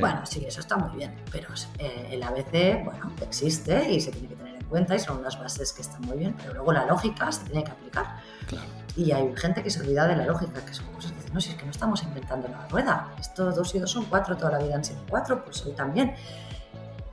[0.00, 4.28] Bueno, sí, eso está muy bien, pero eh, el ABC, bueno, existe y se tiene
[4.28, 6.86] que tener en cuenta y son unas bases que están muy bien, pero luego la
[6.86, 8.20] lógica se tiene que aplicar.
[8.46, 8.66] Claro.
[8.96, 11.40] Y hay gente que se olvida de la lógica, que son cosas que dicen, no,
[11.40, 14.52] si es que no estamos inventando la rueda, estos dos y dos son cuatro, toda
[14.52, 16.14] la vida han sido cuatro, pues hoy también.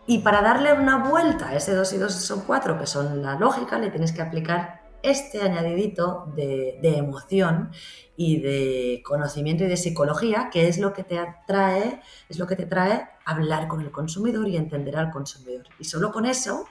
[0.07, 3.35] Y para darle una vuelta a ese dos y dos son cuatro, que son la
[3.35, 7.71] lógica, le tienes que aplicar este añadidito de, de, emoción
[8.15, 12.55] y de conocimiento y de psicología, que es lo que te atrae, es lo que
[12.55, 15.65] te trae hablar con el consumidor y entender al consumidor.
[15.79, 16.65] Y solo con eso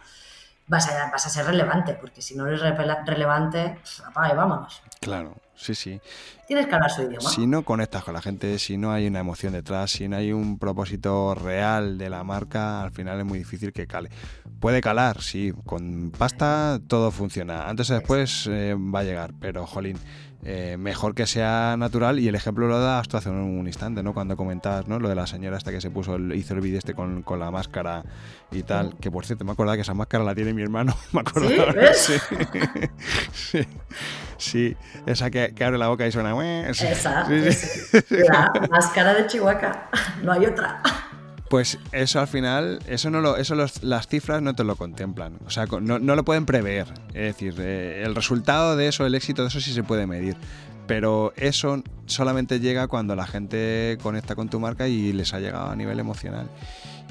[0.67, 4.83] vas a, vas a ser relevante, porque si no eres relevante, apaga y vámonos.
[5.01, 6.01] Claro, sí, sí.
[6.47, 7.29] Tienes que hablar su idioma.
[7.29, 10.33] Si no conectas con la gente, si no hay una emoción detrás, si no hay
[10.33, 14.11] un propósito real de la marca, al final es muy difícil que cale.
[14.61, 17.69] Puede calar, sí, con pasta todo funciona.
[17.69, 19.99] Antes o después eh, va a llegar, pero jolín,
[20.45, 24.13] eh, mejor que sea natural y el ejemplo lo das tú hace un, instante, ¿no?
[24.13, 24.99] Cuando comentabas, ¿no?
[24.99, 27.39] Lo de la señora hasta que se puso, el, hizo el vídeo este con, con,
[27.39, 28.03] la máscara
[28.51, 31.21] y tal, que por cierto me acordaba que esa máscara la tiene mi hermano, me
[31.21, 31.73] acordaba.
[31.95, 32.15] ¿Sí?
[33.33, 33.67] sí.
[34.37, 34.77] sí.
[35.07, 36.33] esa que, abre la boca y suena...
[36.69, 37.29] Esa,
[38.11, 39.91] la máscara de Chihuahua,
[40.25, 40.83] no hay otra.
[41.53, 45.39] Pues eso al final, eso no lo, eso las cifras no te lo contemplan.
[45.45, 46.87] O sea, no, lo pueden prever.
[47.09, 50.35] Es decir, eh, el resultado de eso, el éxito de eso sí se puede medir.
[50.87, 55.71] Pero eso solamente llega cuando la gente conecta con tu marca y les ha llegado
[55.71, 56.49] a nivel emocional.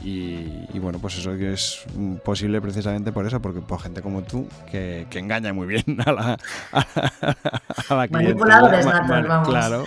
[0.04, 1.86] Y, bueno, pues eso es
[2.24, 6.38] posible precisamente por eso, porque por gente como tú, que, engaña muy bien a la,
[6.72, 9.48] a, la Manipuladores vamos.
[9.48, 9.86] Claro,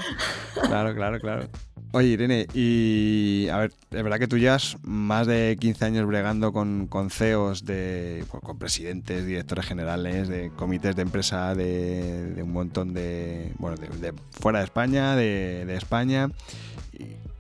[0.63, 1.49] claro, claro, claro.
[1.95, 6.53] Oye, Irene, y a ver, es verdad que tú llevas más de 15 años bregando
[6.53, 12.53] con, con CEOs, de, pues, con presidentes, directores generales, de comités de empresa de, un
[12.53, 16.31] montón de, bueno, de, fuera de España, de, España.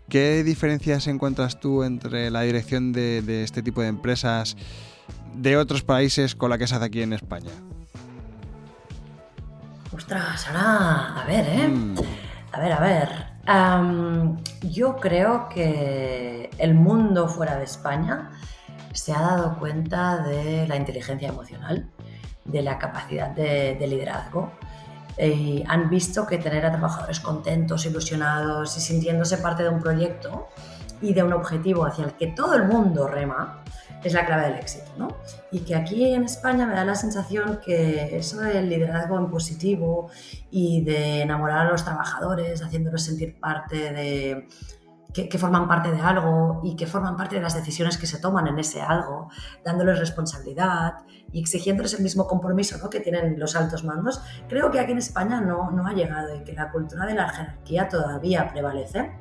[0.09, 4.57] ¿Qué diferencias encuentras tú entre la dirección de, este tipo de empresas
[5.34, 7.50] de otros países con la que se hace aquí en España?
[9.92, 11.68] Ostras, ahora, a ver, ¿eh?
[11.68, 11.94] Mm.
[12.52, 13.34] A ver, a ver
[14.62, 18.30] yo creo que el mundo fuera de España
[18.92, 21.90] se ha dado cuenta de la inteligencia emocional,
[22.44, 24.52] de la capacidad de, liderazgo.
[25.18, 30.48] Y han visto que tener a trabajadores contentos, ilusionados y sintiéndose parte de un proyecto
[31.00, 33.62] y de un objetivo hacia el que todo el mundo rema,
[34.02, 34.90] es la clave del éxito.
[34.98, 35.08] ¿no?
[35.50, 40.10] Y que aquí en España me da la sensación que eso del liderazgo en positivo
[40.50, 44.48] y de enamorar a los trabajadores, haciéndolos sentir parte de,
[45.14, 48.48] que, forman parte de algo y que forman parte de las decisiones que se toman
[48.48, 49.30] en ese algo,
[49.64, 50.94] dándoles responsabilidad
[51.32, 52.90] y exigiéndoles el mismo compromiso ¿no?
[52.90, 56.42] que tienen los altos mandos, creo que aquí en España no, no ha llegado y
[56.42, 59.12] que la cultura de la jerarquía todavía prevalece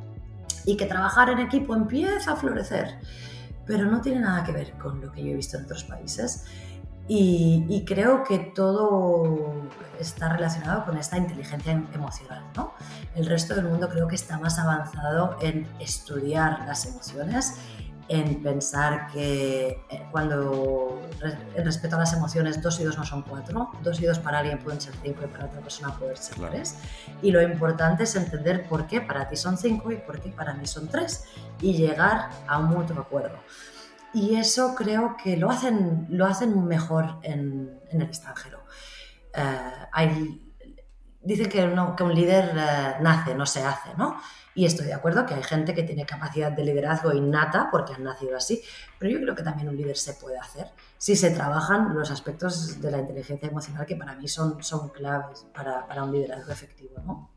[0.65, 2.97] y que trabajar en equipo empieza a florecer
[3.65, 6.45] pero no tiene nada que ver con lo que yo he visto en otros países.
[7.07, 9.67] Y, creo que todo
[9.99, 12.43] está relacionado con esta inteligencia em, emocional.
[12.55, 12.73] ¿no?
[13.15, 17.55] El resto del mundo creo que está más avanzado en estudiar las emociones
[18.09, 21.01] en pensar que eh, cuando
[21.55, 24.39] en respeto a las emociones dos y dos no son cuatro, dos y dos para
[24.39, 26.75] alguien pueden ser cinco y para otra persona pueden ser tres.
[27.21, 30.53] Y lo importante es entender por qué para ti son cinco y por qué para
[30.53, 31.25] mí son tres
[31.61, 33.37] y llegar a un mutuo acuerdo.
[34.13, 38.63] Y eso creo que lo hacen, lo hacen mejor en, en el extranjero.
[39.33, 40.53] Eh, hay,
[41.21, 44.17] dicen que, que un líder eh, nace, no se hace, ¿no?
[44.55, 48.03] Y estoy de acuerdo que hay gente que tiene capacidad de liderazgo innata porque han
[48.03, 48.61] nacido así,
[48.99, 52.79] pero yo creo que también un líder se puede hacer si se trabajan los aspectos
[52.79, 57.01] de la inteligencia emocional que para mí son, son claves para, para un liderazgo efectivo.
[57.03, 57.31] ¿no?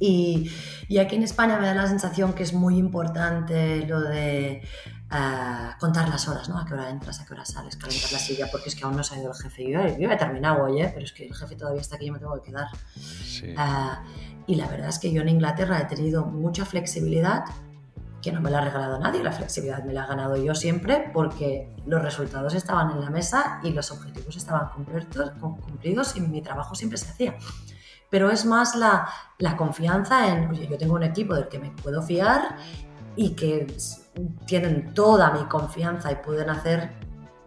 [0.00, 0.50] Y,
[0.86, 4.62] y, aquí en España me da la sensación que es muy importante lo de
[5.10, 6.58] uh, contar las horas, ¿no?
[6.58, 8.96] A qué hora entras, a qué hora sales, calentar la silla, porque es que aún
[8.96, 9.70] no se ha ido el jefe.
[9.70, 10.90] Yo, yo he terminado hoy, ¿eh?
[10.92, 12.68] pero es que el jefe todavía está aquí y yo me tengo que quedar.
[12.96, 13.54] Sí.
[13.56, 17.44] Uh, y la verdad es que yo en Inglaterra he tenido mucha flexibilidad
[18.22, 21.10] que no me la ha regalado nadie, la flexibilidad me la he ganado yo siempre
[21.12, 26.42] porque los resultados estaban en la mesa y los objetivos estaban cumplidos, cumplidos y mi
[26.42, 27.36] trabajo siempre se hacía.
[28.10, 31.70] Pero es más la, la confianza en, oye, yo tengo un equipo del que me
[31.70, 32.56] puedo fiar
[33.16, 33.66] y que
[34.46, 36.92] tienen toda mi confianza y pueden hacer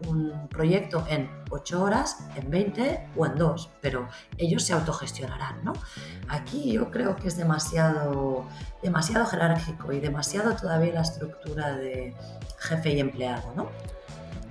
[0.08, 5.72] un proyecto en 8 horas, en 20 o en 2, pero ellos se autogestionarán, ¿no?
[6.28, 8.46] Aquí yo creo que es demasiado,
[8.82, 12.14] demasiado jerárquico y demasiado todavía la estructura de
[12.58, 13.70] jefe y empleado, ¿no?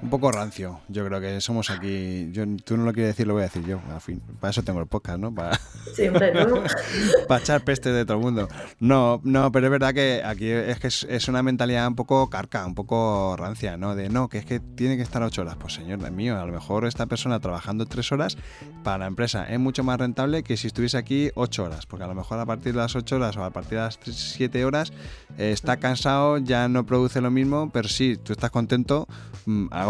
[0.01, 0.81] Un poco rancio.
[0.87, 2.29] Yo creo que somos aquí.
[2.31, 3.79] Yo, tú no lo quieres decir, lo voy a decir yo.
[3.93, 5.33] Al fin, para eso tengo el podcast, ¿no?
[5.33, 5.59] Para,
[5.93, 6.63] Siempre, ¿no?
[7.27, 8.47] para echar peste de todo el mundo.
[8.79, 12.65] No, no, pero es verdad que aquí es que es, una mentalidad un poco carca,
[12.65, 13.95] un poco rancia, ¿no?
[13.95, 15.57] De no, que es que tiene que estar ocho horas.
[15.59, 18.37] Pues señor mío, a lo mejor esta persona trabajando tres horas
[18.83, 21.85] para la empresa es mucho más rentable que si estuviese aquí ocho horas.
[21.85, 23.99] Porque a lo mejor a partir de las ocho horas o a partir de las
[24.03, 24.91] siete horas
[25.37, 29.07] eh, está cansado, ya no produce lo mismo, pero sí, tú estás contento.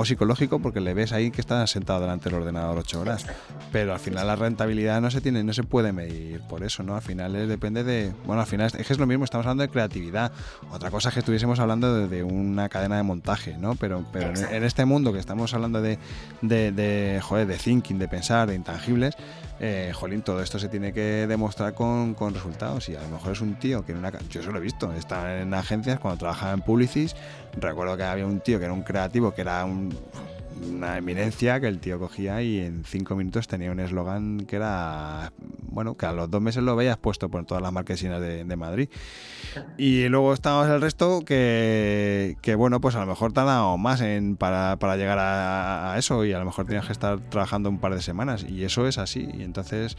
[0.06, 3.26] Psicológico porque le ves ahí que está sentado delante del ordenador ocho horas.
[3.72, 6.96] Pero al final la rentabilidad no se tiene, no se puede medir por eso, ¿no?
[6.96, 8.14] Al final depende de.
[8.26, 10.32] Bueno, al final es, es lo mismo, estamos hablando de creatividad.
[10.72, 13.76] Otra cosa es que estuviésemos hablando de, una cadena de montaje, ¿no?
[13.76, 15.98] Pero, pero en, este mundo que estamos hablando de,
[16.42, 19.16] de, de, joder, de thinking, de pensar, de intangibles,
[19.64, 22.90] eh, jolín, todo esto se tiene que demostrar con, con, resultados.
[22.90, 24.12] Y a lo mejor es un tío que en una.
[24.28, 27.16] Yo eso lo he visto, está en agencias cuando trabajaba en Publicis.
[27.56, 29.96] Recuerdo que había un tío que era un creativo, que era un
[30.70, 35.32] una eminencia que el tío cogía y en cinco minutos tenía un eslogan que era,
[35.64, 38.90] bueno, que a los dos meses lo veías puesto por todas las marquesinas de, Madrid.
[39.78, 44.36] Y luego estábamos el resto que, que, bueno, pues a lo mejor tardado más en,
[44.36, 47.96] para, para llegar a, eso y a lo mejor tenías que estar trabajando un par
[47.96, 49.28] de semanas y eso es así.
[49.34, 49.98] Y entonces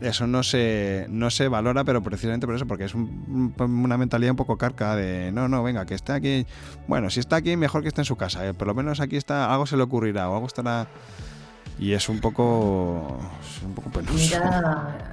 [0.00, 4.36] eso no se, no se valora, pero precisamente por eso, porque es una mentalidad un
[4.36, 6.46] poco carca de, no, no, venga, que esté aquí,
[6.86, 9.16] bueno, si está aquí, mejor que esté en su casa, eh, por lo menos aquí
[9.16, 10.86] está, algo se lo ocurrirá o algo estará
[11.78, 13.18] y es un poco
[13.64, 14.36] un poco penoso.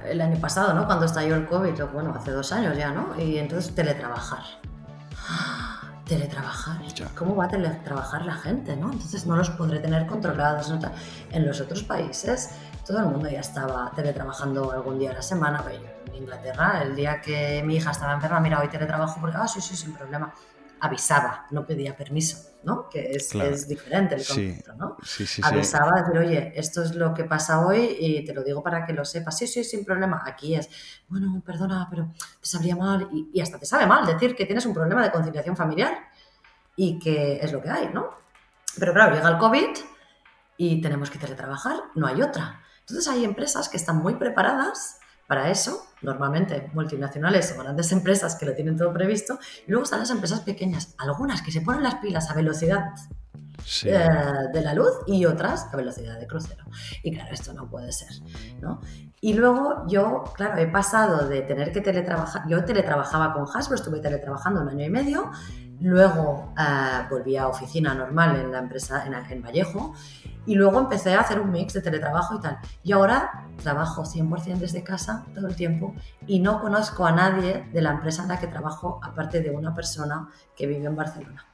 [0.04, 0.86] El año pasado, ¿no?
[0.86, 3.18] Cuando estalló el COVID, bueno, hace dos años ya, ¿no?
[3.18, 4.42] Y entonces teletrabajar.
[6.06, 6.76] Teletrabajar.
[7.16, 8.92] ¿Cómo va a teletrabajar la gente, no?
[8.92, 10.72] Entonces no los podré tener controlados.
[11.32, 12.50] En los otros países
[12.86, 15.64] todo el mundo ya estaba teletrabajando algún día a la semana.
[16.06, 19.60] En Inglaterra, el día que mi hija estaba enferma, mira, hoy teletrabajo porque, ah, sí,
[19.60, 20.32] sí, sin problema
[20.80, 22.88] avisaba, no pedía permiso, ¿no?
[22.88, 24.96] Que es, es diferente el concepto, ¿no?
[25.02, 28.62] Sí, sí, avisaba, decir, oye, esto es lo que pasa hoy y te lo digo
[28.62, 29.38] para que lo sepas.
[29.38, 30.22] Sí, sí, sin problema.
[30.26, 30.68] Aquí es,
[31.08, 34.74] bueno, perdona, pero te sabría mal y, hasta te sabe mal decir que tienes un
[34.74, 35.94] problema de conciliación familiar
[36.76, 38.10] y que es lo que hay, ¿no?
[38.78, 39.76] Pero claro, llega el COVID
[40.58, 42.60] y tenemos que teletrabajar, no hay otra.
[42.80, 48.46] Entonces hay empresas que están muy preparadas para eso, normalmente multinacionales o grandes empresas que
[48.46, 51.96] lo tienen todo previsto, y luego están las empresas pequeñas, algunas que se ponen las
[51.96, 52.94] pilas a velocidad
[53.84, 54.08] eh,
[54.52, 56.64] de la luz y otras a velocidad de crucero.
[57.02, 58.10] Y claro, esto no puede ser,
[58.60, 58.80] ¿no?
[59.20, 63.98] Y luego yo, claro, he pasado de tener que teletrabajar, yo teletrabajaba con Hasbro, estuve
[64.00, 65.30] teletrabajando un año y medio,
[65.80, 69.94] luego eh, volví a oficina normal en la empresa en, en Vallejo
[70.46, 72.58] y luego empecé a hacer un mix de teletrabajo y tal.
[72.82, 75.94] Y ahora trabajo 100% desde casa todo el tiempo
[76.26, 79.74] y no conozco a nadie de la empresa en la que trabajo aparte de una
[79.74, 81.44] persona que vive en Barcelona.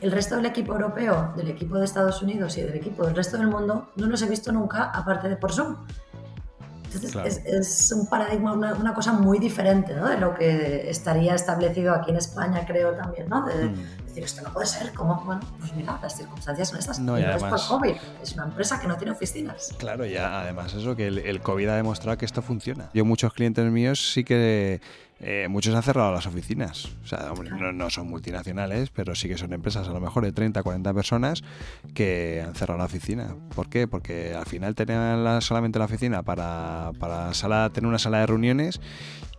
[0.00, 3.36] El resto del equipo europeo, del equipo de Estados Unidos y del equipo del resto
[3.36, 5.76] del mundo no los he visto nunca aparte de por Zoom.
[6.84, 10.08] Entonces es, un paradigma, una, cosa muy diferente ¿no?
[10.08, 13.44] de lo que estaría establecido aquí en España, creo también, ¿no?
[13.44, 14.07] De mm.
[14.20, 15.22] Decir, esto no puede ser, ¿cómo?
[15.24, 16.98] Bueno, pues mira, las circunstancias son estas.
[16.98, 19.74] No, y además, es por COVID, es una empresa que no tiene oficinas.
[19.78, 22.90] Claro, ya además eso, que el, el COVID ha demostrado que esto funciona.
[22.94, 24.80] Yo muchos clientes míos sí que
[25.20, 26.86] eh, muchos han cerrado las oficinas.
[27.02, 27.32] O sea,
[27.74, 31.42] no, son multinacionales, pero sí que son empresas a lo mejor de 30, 40 personas
[31.92, 33.34] que han cerrado la oficina.
[33.54, 33.88] ¿Por qué?
[33.88, 38.80] Porque al final tenían solamente la oficina para, para sala, tener una sala de reuniones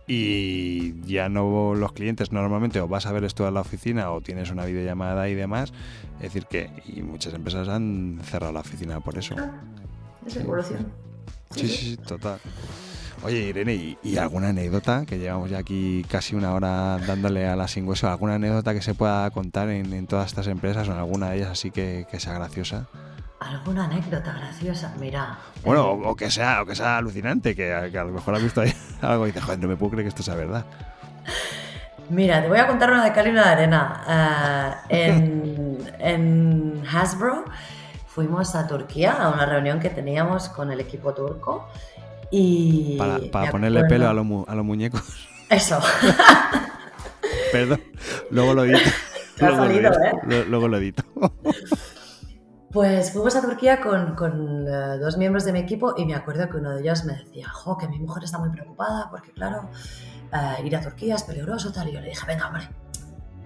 [0.06, 4.20] y ya no los clientes normalmente o vas a ver esto en la oficina o
[4.20, 5.72] tienes una videollamada y demás.
[6.16, 9.34] Es decir, que y muchas empresas han cerrado la oficina por eso.
[9.38, 9.60] Ah,
[10.26, 10.92] es evolución.
[11.54, 12.40] Sí, sí, sí, total.
[13.22, 15.04] Oye, Irene, ¿y, alguna anécdota?
[15.04, 18.08] Que llevamos ya aquí casi una hora dándole a la sin hueso.
[18.08, 21.50] ¿Alguna anécdota que se pueda contar en, todas estas empresas o en alguna de ellas
[21.50, 22.88] así que, sea graciosa?
[23.40, 24.94] ¿Alguna anécdota graciosa?
[24.98, 25.38] Mira.
[25.64, 28.60] Bueno, eh, o, que sea, o que sea alucinante, que, a lo mejor has visto
[28.60, 30.64] ahí algo y dices, joder, no me puedo creer que esto sea verdad.
[32.10, 34.84] Mira, te voy a contar una de y una de arena.
[34.88, 37.44] Eh, en, en Hasbro
[38.06, 41.68] fuimos a Turquía a una reunión que teníamos con el equipo turco
[42.30, 45.02] y para, ponerle pelo a, los muñecos.
[45.48, 45.80] Eso.
[47.52, 47.82] Perdón,
[48.30, 48.90] luego lo edito.
[49.38, 50.36] luego, salido, lo.
[50.36, 50.44] ¿eh?
[50.48, 51.02] luego lo edito.
[52.72, 56.48] Pues fuimos a Turquía con, con eh, dos miembros de mi equipo y me acuerdo
[56.48, 59.68] que uno de ellos me decía, jo, que mi mujer está muy preocupada porque, claro,
[60.32, 61.88] eh, ir a Turquía es peligroso, tal.
[61.88, 62.68] Y yo le dije, venga, hombre,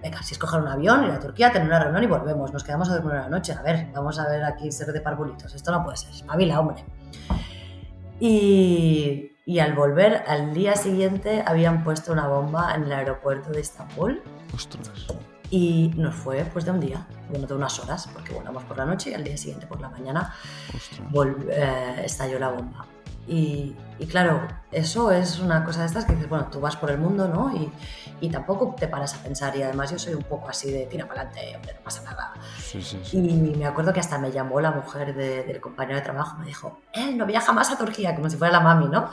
[0.03, 2.53] venga, si es coger un avión, ir a Turquía, tener una reunión y volvemos.
[2.53, 3.53] Nos quedamos a dormir una noche.
[3.53, 5.55] A ver, vamos a ver aquí ser de parvulitos.
[5.55, 6.11] Esto no puede ser.
[6.11, 6.85] Espabila, hombre.
[8.19, 13.61] Y, y, al volver, al día siguiente, habían puesto una bomba en el aeropuerto de
[13.61, 14.21] Estambul.
[14.53, 15.07] Ostras.
[15.55, 18.83] Y nos fue pues de un día, bueno, de unas horas, porque volamos por la
[18.83, 20.35] noche y al día siguiente por la mañana
[21.49, 22.85] eh, estalló la bomba.
[23.25, 23.73] Y,
[24.09, 27.29] claro, eso es una cosa de estas que dices, bueno, tú vas por el mundo,
[27.29, 27.55] ¿no?
[27.55, 27.71] Y,
[28.19, 29.55] y, tampoco te paras a pensar.
[29.55, 32.33] Y además yo soy un poco así de tira para adelante, hombre, no pasa nada.
[32.59, 33.17] Sí, sí, sí.
[33.17, 36.81] Y me acuerdo que hasta me llamó la mujer del compañero de trabajo, me dijo,
[36.93, 39.09] él no viaja más a Turquía, como si fuera la mami, ¿no?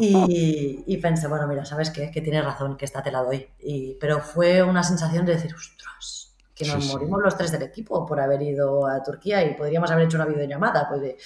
[0.00, 2.10] Y, y pensé, bueno, mira, ¿sabes qué?
[2.10, 3.48] Que tienes razón, que esta te la doy.
[3.60, 8.04] Y, pero fue una sensación de decir, ostras, que nos morimos los tres del equipo
[8.04, 11.16] por haber ido a Turquía y podríamos haber hecho una videollamada, pues de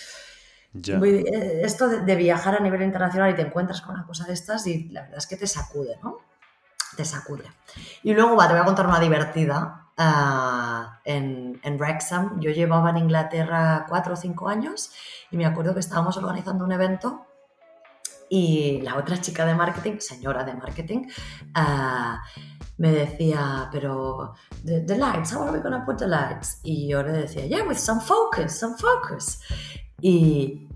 [0.74, 4.66] eh, esto de, viajar a nivel internacional y te encuentras con una cosa de estas
[4.66, 6.18] y la verdad es que te sacude, ¿no?
[6.96, 7.44] Te sacude.
[8.02, 9.78] Y luego va, te voy a contar una divertida.
[9.98, 14.90] Ah, en, en Wrexham, yo llevaba en Inglaterra cuatro o cinco años
[15.30, 17.26] y me acuerdo que estábamos organizando un evento
[18.34, 21.02] y la otra chica de marketing, señora de marketing,
[21.52, 22.22] ah,
[22.78, 24.32] me decía, pero
[24.64, 26.58] the, the, lights, how are we going to put the lights?
[26.62, 29.38] Y yo le decía, yeah, with some focus, some focus.
[30.00, 30.66] Y,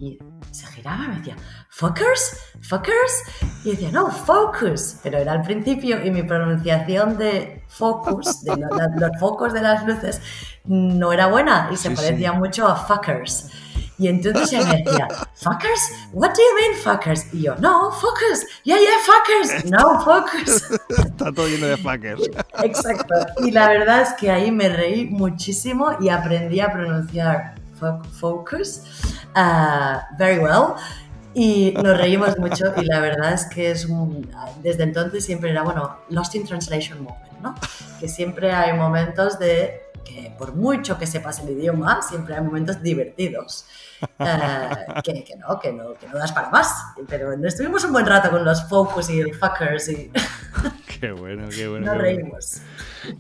[0.51, 1.37] se giraba y me decía,
[1.71, 2.39] ¿Fuckers?
[2.61, 3.23] ¿Fuckers?
[3.65, 4.97] Y decía, no, focus.
[5.03, 8.55] Pero era al principio y mi pronunciación de focus, de
[8.99, 10.21] los focos de las luces,
[10.67, 13.51] no era buena y se parecía mucho a fuckers.
[13.99, 15.91] Y entonces ella me decía, ¿fuckers?
[16.13, 17.33] What do you mean fuckers?
[17.33, 18.45] Y yo, no, fuckers.
[18.65, 19.65] Yeah, yeah, fuckers.
[19.71, 20.71] No, fuckers.
[20.91, 22.23] Está todo lleno de fuckers.
[22.63, 23.15] Exacto.
[23.43, 27.55] Y la verdad es que ahí me reí muchísimo y aprendí a pronunciar
[28.13, 28.83] focus
[29.35, 30.75] uh, very well.
[31.35, 34.27] Y nos reímos mucho y la verdad es que es un,
[34.63, 37.55] desde entonces siempre era, bueno, Lost in Translation moment, ¿no?
[38.01, 42.83] Que siempre hay momentos de que por mucho que sepas el idioma, siempre hay momentos
[42.83, 43.67] divertidos.
[44.19, 46.73] Uh, que, que, no, que, no, que no das para más.
[47.09, 50.11] Pero estuvimos un buen rato con los focus y el fuckers y...
[51.01, 51.87] qué bueno, qué bueno.
[51.87, 52.63] Nos reímos.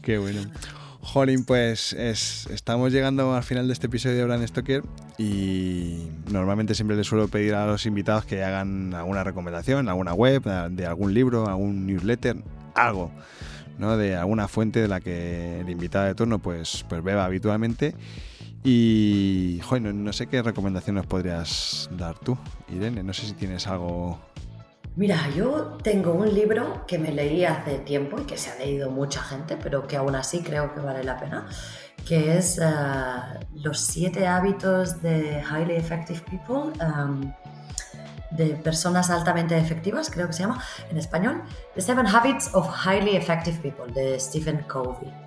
[0.03, 0.41] Qué bueno.
[1.07, 4.83] Jolín, pues estamos llegando al final de este episodio de Brand Stoker
[5.16, 10.43] y normalmente siempre les suelo pedir a los invitados que hagan alguna recomendación, alguna web,
[10.43, 12.37] de algún libro, algún newsletter,
[12.74, 13.12] algo,
[13.79, 13.97] ¿no?
[13.97, 17.95] De alguna fuente de la que el invitado de turno pues, pues beba habitualmente.
[18.69, 22.37] Y, no, sé qué recomendación nos podrías dar tú,
[22.69, 23.05] Irene.
[23.05, 24.19] No sé si tienes algo
[24.97, 28.91] Mira, yo tengo un libro que me leí hace tiempo y que se ha leído
[28.91, 31.47] mucha gente, pero que aún así creo que vale la pena,
[32.09, 32.64] que es eh,
[33.55, 37.33] Los siete hábitos de Highly Effective People, um,
[38.33, 40.61] de personas altamente efectivas, creo que se llama
[40.91, 41.43] en español,
[41.77, 45.26] The Seven Habits of Highly Effective People, de Stephen Covey.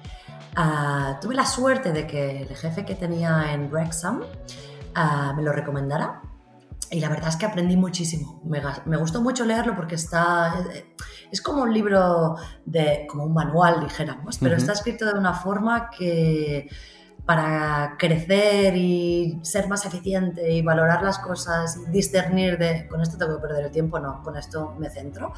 [0.58, 5.52] Uh, tuve la suerte de que el jefe que tenía en Wrexham uh, me lo
[5.52, 6.22] recomendara
[6.92, 8.42] y la verdad es que aprendí muchísimo.
[8.44, 10.56] Me, me, gustó mucho leerlo porque está.
[11.32, 12.36] Es como un libro
[12.66, 13.06] de.
[13.08, 16.68] como un manual, dijéramos, pero está escrito de una forma que
[17.30, 23.20] para crecer y ser más eficiente y valorar las cosas y discernir de con esto
[23.20, 25.32] tengo que perder el tiempo, no, con esto me centro.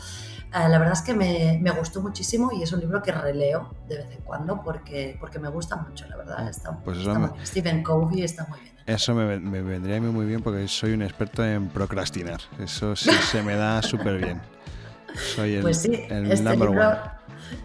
[0.54, 3.76] Eh, la verdad es que me, me, gustó muchísimo y es un libro que releo
[3.90, 6.48] de vez en cuando porque, porque me gusta mucho, la verdad.
[6.48, 6.98] Está, pues
[7.44, 8.74] Stephen Covey está muy bien.
[8.86, 12.40] Eso me, me, vendría muy bien porque soy un experto en procrastinar.
[12.58, 14.42] Eso sí se me da súper bien.
[15.36, 17.00] Soy el, pues sí, el este number libro one.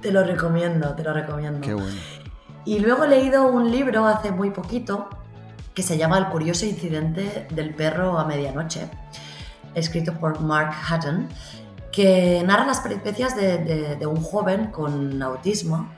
[0.03, 1.61] te lo recomiendo, te lo recomiendo.
[1.61, 2.26] Qué bueno.
[2.67, 5.09] Y luego he leído un libro hace muy poquito
[5.75, 8.89] que se llama El curioso incidente del perro a medianoche,
[9.75, 11.29] escrito por Mark Hutton,
[11.93, 15.91] que narra las peripecias de, de- de un joven con autismo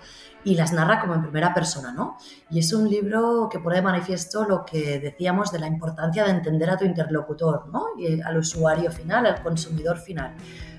[0.45, 2.17] y las narra como en primera persona, ¿no?
[2.51, 6.31] Y es un libro que pone de manifiesto lo que decíamos de la importancia de
[6.31, 7.87] entender a tu interlocutor, ¿no?
[7.99, 10.35] Y al usuario final, al consumidor final.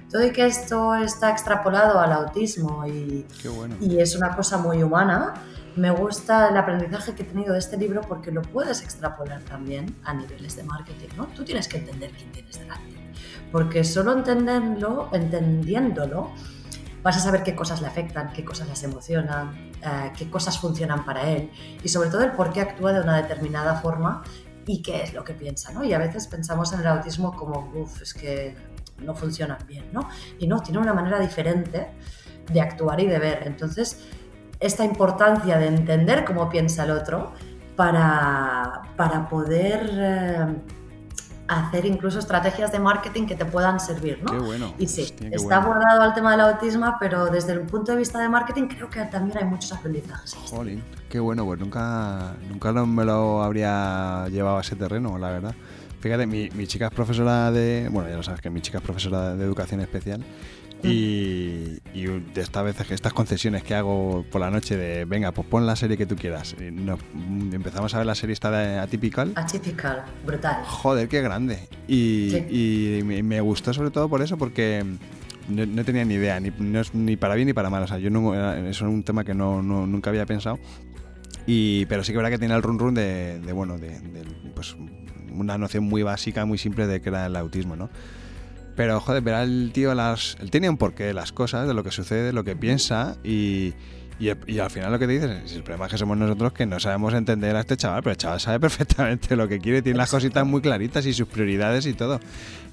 [0.09, 3.25] Todo y que esto está extrapolado al autismo y,
[3.55, 3.75] bueno.
[3.79, 5.33] y es una cosa muy humana.
[5.75, 9.95] Me gusta el aprendizaje que he tenido de este libro porque lo puedes extrapolar también
[10.03, 11.27] a niveles de marketing, ¿no?
[11.27, 12.95] Tú tienes que entender quién tienes delante,
[13.51, 16.31] porque solo entenderlo, entendiéndolo,
[17.03, 21.05] vas a saber qué cosas le afectan, qué cosas las emocionan, eh, qué cosas funcionan
[21.05, 21.51] para él
[21.83, 24.23] y sobre todo el por qué actúa de una determinada forma
[24.65, 25.83] y qué es lo que piensa, ¿no?
[25.83, 28.55] Y a veces pensamos en el autismo como, uff, es que
[28.99, 30.09] no funcionan bien, ¿no?
[30.37, 31.87] Y no, tiene una manera diferente
[32.51, 33.43] de actuar y de ver.
[33.45, 34.05] Entonces,
[34.59, 37.31] esta importancia de entender cómo piensa el otro
[37.75, 40.55] para, para poder eh,
[41.47, 44.31] hacer incluso estrategias de marketing que te puedan servir, ¿no?
[44.31, 44.73] Qué bueno.
[44.77, 45.73] Y sí, Hostia, está bueno.
[45.73, 49.01] abordado al tema del autismo, pero desde el punto de vista de marketing creo que
[49.05, 50.35] también hay muchos aprendizajes.
[50.49, 55.55] Jolín, qué bueno, pues nunca, nunca me lo habría llevado a ese terreno, la verdad.
[56.01, 57.89] Fíjate, mi, mi chica es profesora de.
[57.91, 60.23] Bueno, ya lo sabes que mi chica es profesora de educación especial.
[60.87, 65.47] Y, y de estas veces, estas concesiones que hago por la noche de venga, pues
[65.47, 66.55] pon la serie que tú quieras.
[66.71, 69.33] Nos- mm, empezamos a ver la serie esta de Atypical.
[69.35, 70.63] Atypical, brutal.
[70.65, 71.67] Joder, qué grande.
[71.87, 72.99] Y, Sí.
[72.99, 74.85] y me, gustó sobre todo por eso, porque
[75.49, 77.83] no, no tenía ni idea, ni, no es ni para bien ni para mal.
[77.83, 80.59] O sea, yo no, eso es un tema que no, no- nunca había pensado.
[81.45, 84.23] Y, pero sí que verdad que tiene el run run de, de, bueno, de, de,
[84.55, 84.75] pues
[85.33, 87.89] una noción muy básica, muy simple de que era el autismo, ¿no?
[88.79, 90.37] Pero joder, verá el tío las.
[90.39, 93.17] Él tenía un porqué de las cosas, de lo que sucede, de lo que piensa
[93.25, 93.73] y.
[94.19, 96.51] Y, y al final lo que te dices es el problema es que somos nosotros
[96.51, 99.81] que no sabemos entender a este chaval, pero el chaval sabe perfectamente lo que quiere,
[99.81, 102.19] tiene las cositas muy claritas y sus prioridades y todo.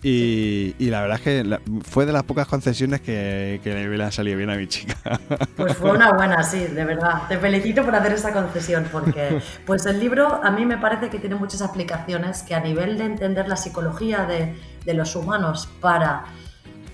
[0.02, 4.04] Y, y la verdad es que la- fue de las pocas concesiones que, que le
[4.04, 4.96] han salido bien a mi chica.
[5.56, 7.22] Pues fue una buena, sí, de verdad.
[7.28, 11.18] Te felicito por hacer esa concesión, porque pues el libro a mí me parece que
[11.18, 16.24] tiene muchas aplicaciones que a nivel de entender la psicología de, de los humanos para,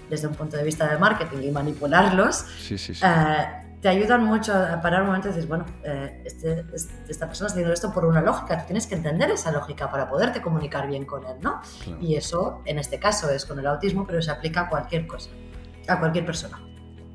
[0.08, 3.02] desde un punto de vista del marketing y manipularlos, Sí, sí, sí.
[3.04, 3.46] eh,
[3.82, 7.48] te ayudan mucho a parar un momento y dices, bueno, eh, este- este- esta persona
[7.48, 10.86] está haciendo esto por una lógica, tú tienes que entender esa lógica para poderte comunicar
[10.88, 11.60] bien con él, ¿no?
[11.84, 11.98] Claro.
[12.00, 15.30] Y eso, en este caso, es con el autismo, pero se aplica a cualquier cosa,
[15.88, 16.58] a cualquier persona.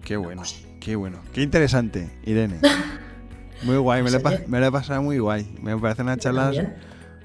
[0.03, 0.43] Qué bueno,
[0.81, 1.19] qué bueno.
[1.33, 2.59] Qué interesante, Irene.
[3.63, 5.57] Muy guay, me lo, he pa- me lo he pasado muy guay.
[5.63, 6.51] Me parece una charla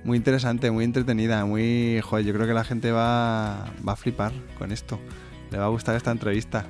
[0.02, 2.00] muy interesante, muy entretenida, muy...
[2.00, 4.98] Joder, yo creo que la gente va, va a flipar con esto.
[5.50, 6.64] Le va a gustar esta entrevista.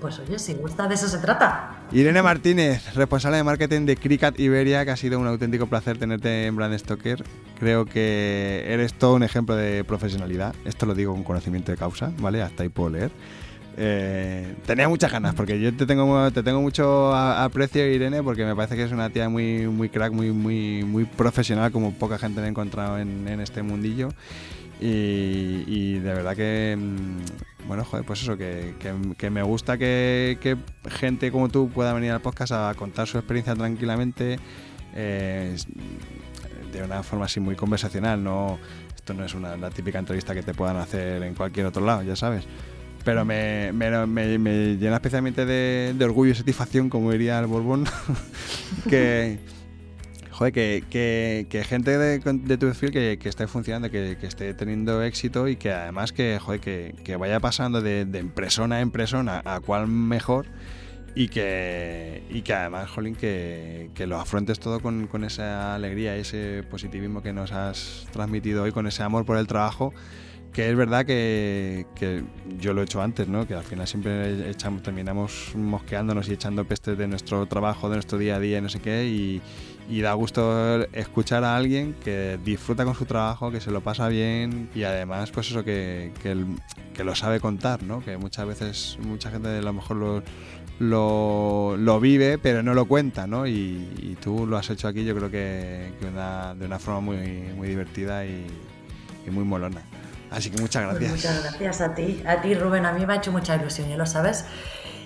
[0.00, 1.82] Pues oye, si gusta, de eso se trata.
[1.92, 6.46] Irene Martínez, responsable de marketing de Cricat Iberia, que ha sido un auténtico placer tenerte
[6.46, 7.22] en Brand Stoker.
[7.58, 10.54] Creo que eres todo un ejemplo de profesionalidad.
[10.64, 12.40] Esto lo digo con conocimiento de causa, ¿vale?
[12.40, 13.10] Hasta ahí puedo leer.
[13.76, 18.56] Eh, tenía muchas ganas, porque yo te tengo, te tengo mucho aprecio, Irene, porque me
[18.56, 22.40] parece que es una tía muy, muy crack, muy, muy, muy profesional, como poca gente
[22.40, 24.08] me he encontrado en, en este mundillo.
[24.80, 28.74] Y, de verdad que, mm, bueno, joder, pues eso, que,
[29.18, 30.38] que- me gusta que,
[30.88, 34.38] gente como tú pueda venir al podcast a contar su experiencia tranquilamente,
[34.94, 35.56] eh,
[36.72, 38.58] de una forma así muy conversacional, no
[38.94, 42.16] esto no es una, típica entrevista que te puedan hacer en cualquier otro lado, ya
[42.16, 42.44] sabes.
[43.04, 47.46] Pero me, me- me- me llena especialmente de, de orgullo y satisfacción, como diría el
[47.46, 47.86] Borbón,
[48.88, 49.38] que,
[50.40, 52.18] joder, que, que- gente de,
[52.56, 57.16] tu perfil que, esté funcionando, que, esté teniendo éxito y que además que, joder, que,
[57.16, 60.46] vaya pasando de, de empresona en persona a cuál mejor
[61.14, 66.20] y que, y que además, Jolín, que, que lo afrontes todo con esa alegría y
[66.20, 69.92] ese positivismo que nos has transmitido hoy, con ese amor por el trabajo
[70.52, 71.86] que es verdad que,
[72.58, 73.46] yo lo he hecho antes, ¿no?
[73.46, 78.18] Que al final siempre echamos, terminamos mosqueándonos y echando pestes de nuestro trabajo, de nuestro
[78.18, 79.06] día a día y no sé qué.
[79.06, 79.40] Y,
[80.00, 84.70] da gusto escuchar a alguien que disfruta con su trabajo, que se lo pasa bien
[84.72, 88.00] y además, pues eso, que, que, lo sabe contar, ¿no?
[88.04, 90.22] Que muchas veces, mucha gente a lo mejor
[90.78, 93.46] lo, lo, vive, pero no lo cuenta, ¿no?
[93.46, 97.16] Y, tú lo has hecho aquí, yo creo que, de una forma muy,
[97.56, 98.46] muy divertida y
[99.30, 99.82] muy molona.
[100.30, 101.10] Así que muchas Pues gracias.
[101.16, 103.96] muchas gracias a ti, a ti Rubén, a mí me ha hecho mucha ilusión, ya
[103.96, 104.44] lo sabes.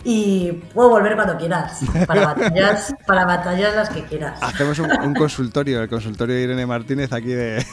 [0.07, 4.39] Y puedo volver cuando quieras, para batallas, para batallas las que quieras.
[4.43, 7.65] Hacemos un, un consultorio, el consultorio de Irene Martínez aquí de,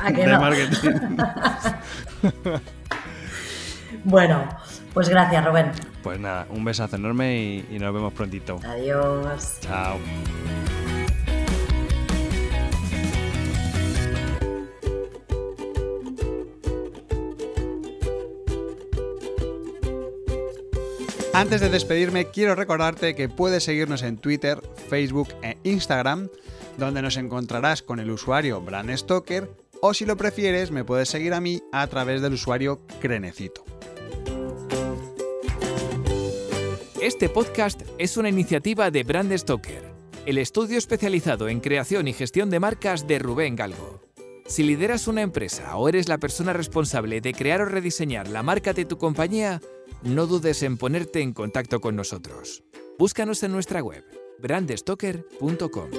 [0.00, 0.40] ¿A que de no?
[0.40, 1.16] marketing.
[4.04, 4.48] Bueno,
[4.94, 5.72] Pues gracias, Rubén.
[6.02, 8.58] Pues nada, un besazo enorme y, y nos vemos prontito.
[8.66, 9.58] Adiós.
[9.60, 9.98] Chao.
[21.32, 26.28] Antes de despedirme, quiero recordarte que puedes seguirnos en Twitter, Facebook e Instagram,
[26.76, 29.48] donde nos encontrarás con el usuario Brand Stoker,
[29.80, 33.64] o si lo prefieres, me puedes seguir a mí a través del usuario Crenecito.
[37.00, 39.84] Este podcast es una iniciativa de Brand Stoker,
[40.26, 44.09] el estudio especializado en creación y gestión de marcas de Rubén Galgo.
[44.50, 48.72] Si lideras una empresa o eres la persona responsable de crear o rediseñar la marca
[48.72, 49.60] de tu compañía,
[50.02, 52.64] no dudes en ponerte en contacto con nosotros.
[52.98, 54.04] Búscanos en nuestra web,
[54.40, 55.90] brandstoker.com.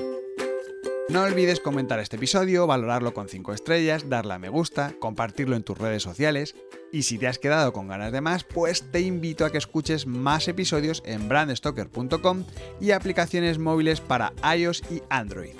[1.07, 5.63] No olvides comentar este episodio, valorarlo con 5 estrellas, darle a me gusta, compartirlo en
[5.63, 6.53] tus redes sociales
[6.91, 10.07] y si te has quedado con ganas de más, pues te invito a que escuches
[10.07, 12.43] más episodios en brandstoker.com
[12.81, 15.55] y aplicaciones móviles para iOS y Android.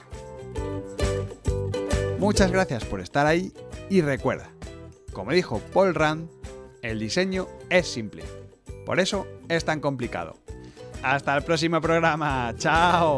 [2.22, 3.52] Muchas gracias por estar ahí
[3.90, 4.52] y recuerda,
[5.12, 6.30] como dijo Paul Rand,
[6.84, 8.24] el diseño es simple.
[8.86, 10.38] Por eso es tan complicado.
[11.02, 12.54] Hasta el próximo programa.
[12.60, 13.18] ¡Chao!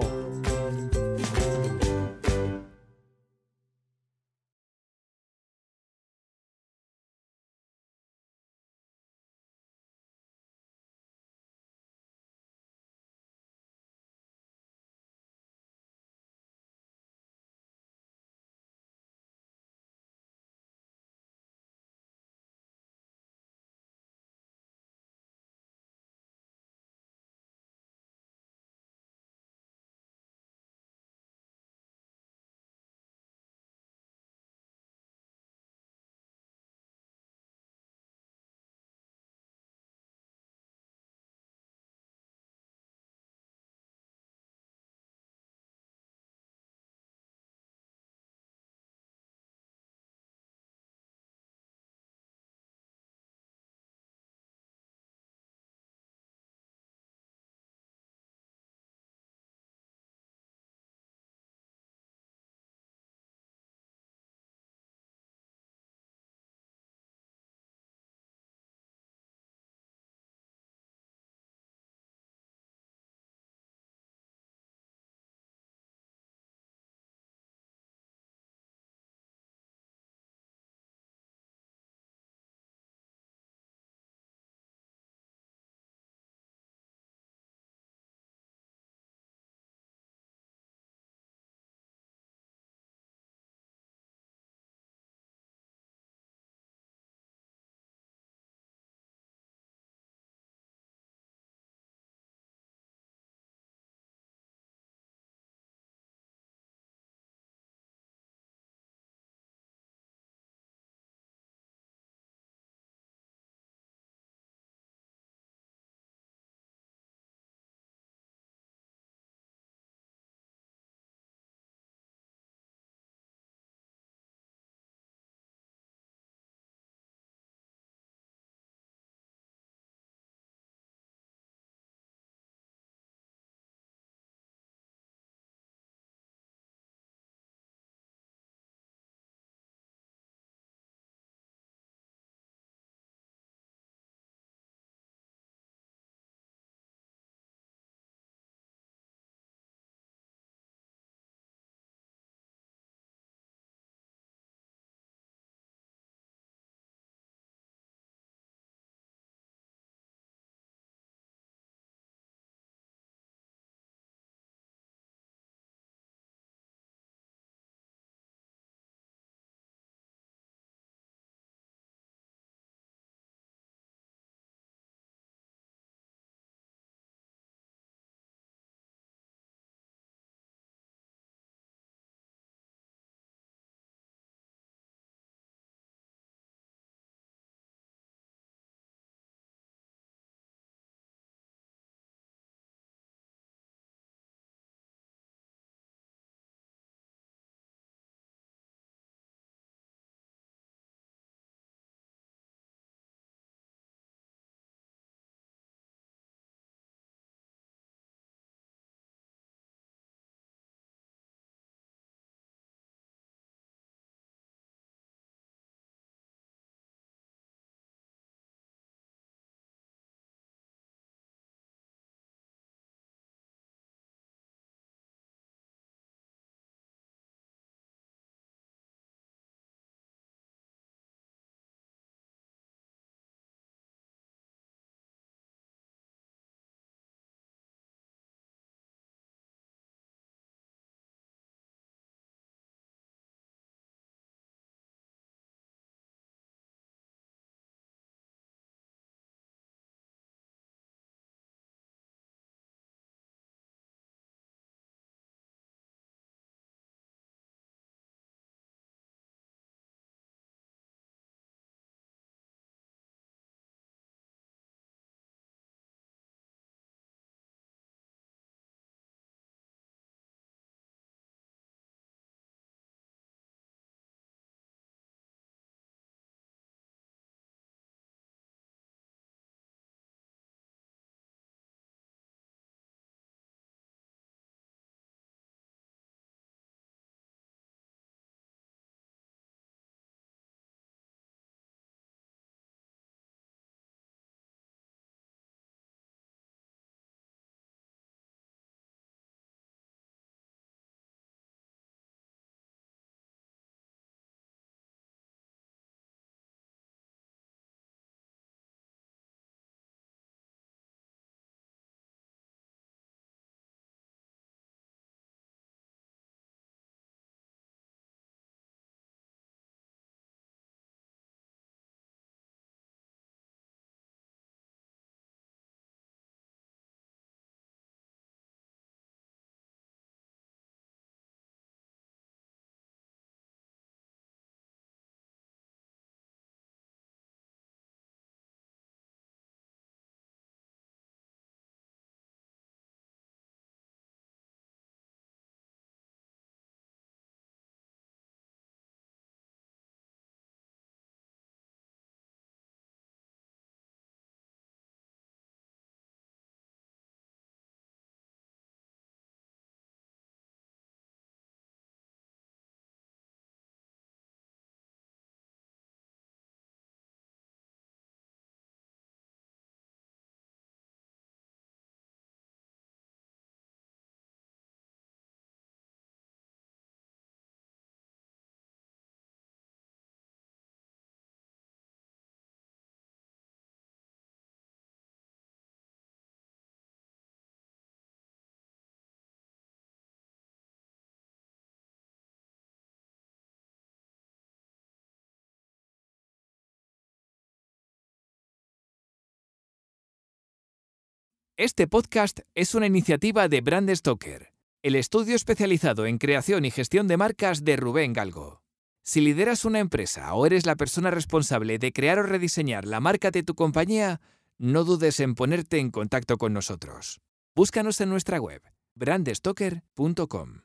[401.55, 407.07] Este podcast es una iniciativa de Brand Stoker, el estudio especializado en creación y gestión
[407.07, 408.63] de marcas de Rubén Galgo.
[409.03, 413.29] Si lideras una empresa o eres la persona responsable de crear o rediseñar la marca
[413.29, 414.19] de tu compañía,
[414.57, 417.21] no dudes en ponerte en contacto con nosotros.
[417.53, 418.63] Búscanos en nuestra web,
[418.95, 420.62] brandstoker.com.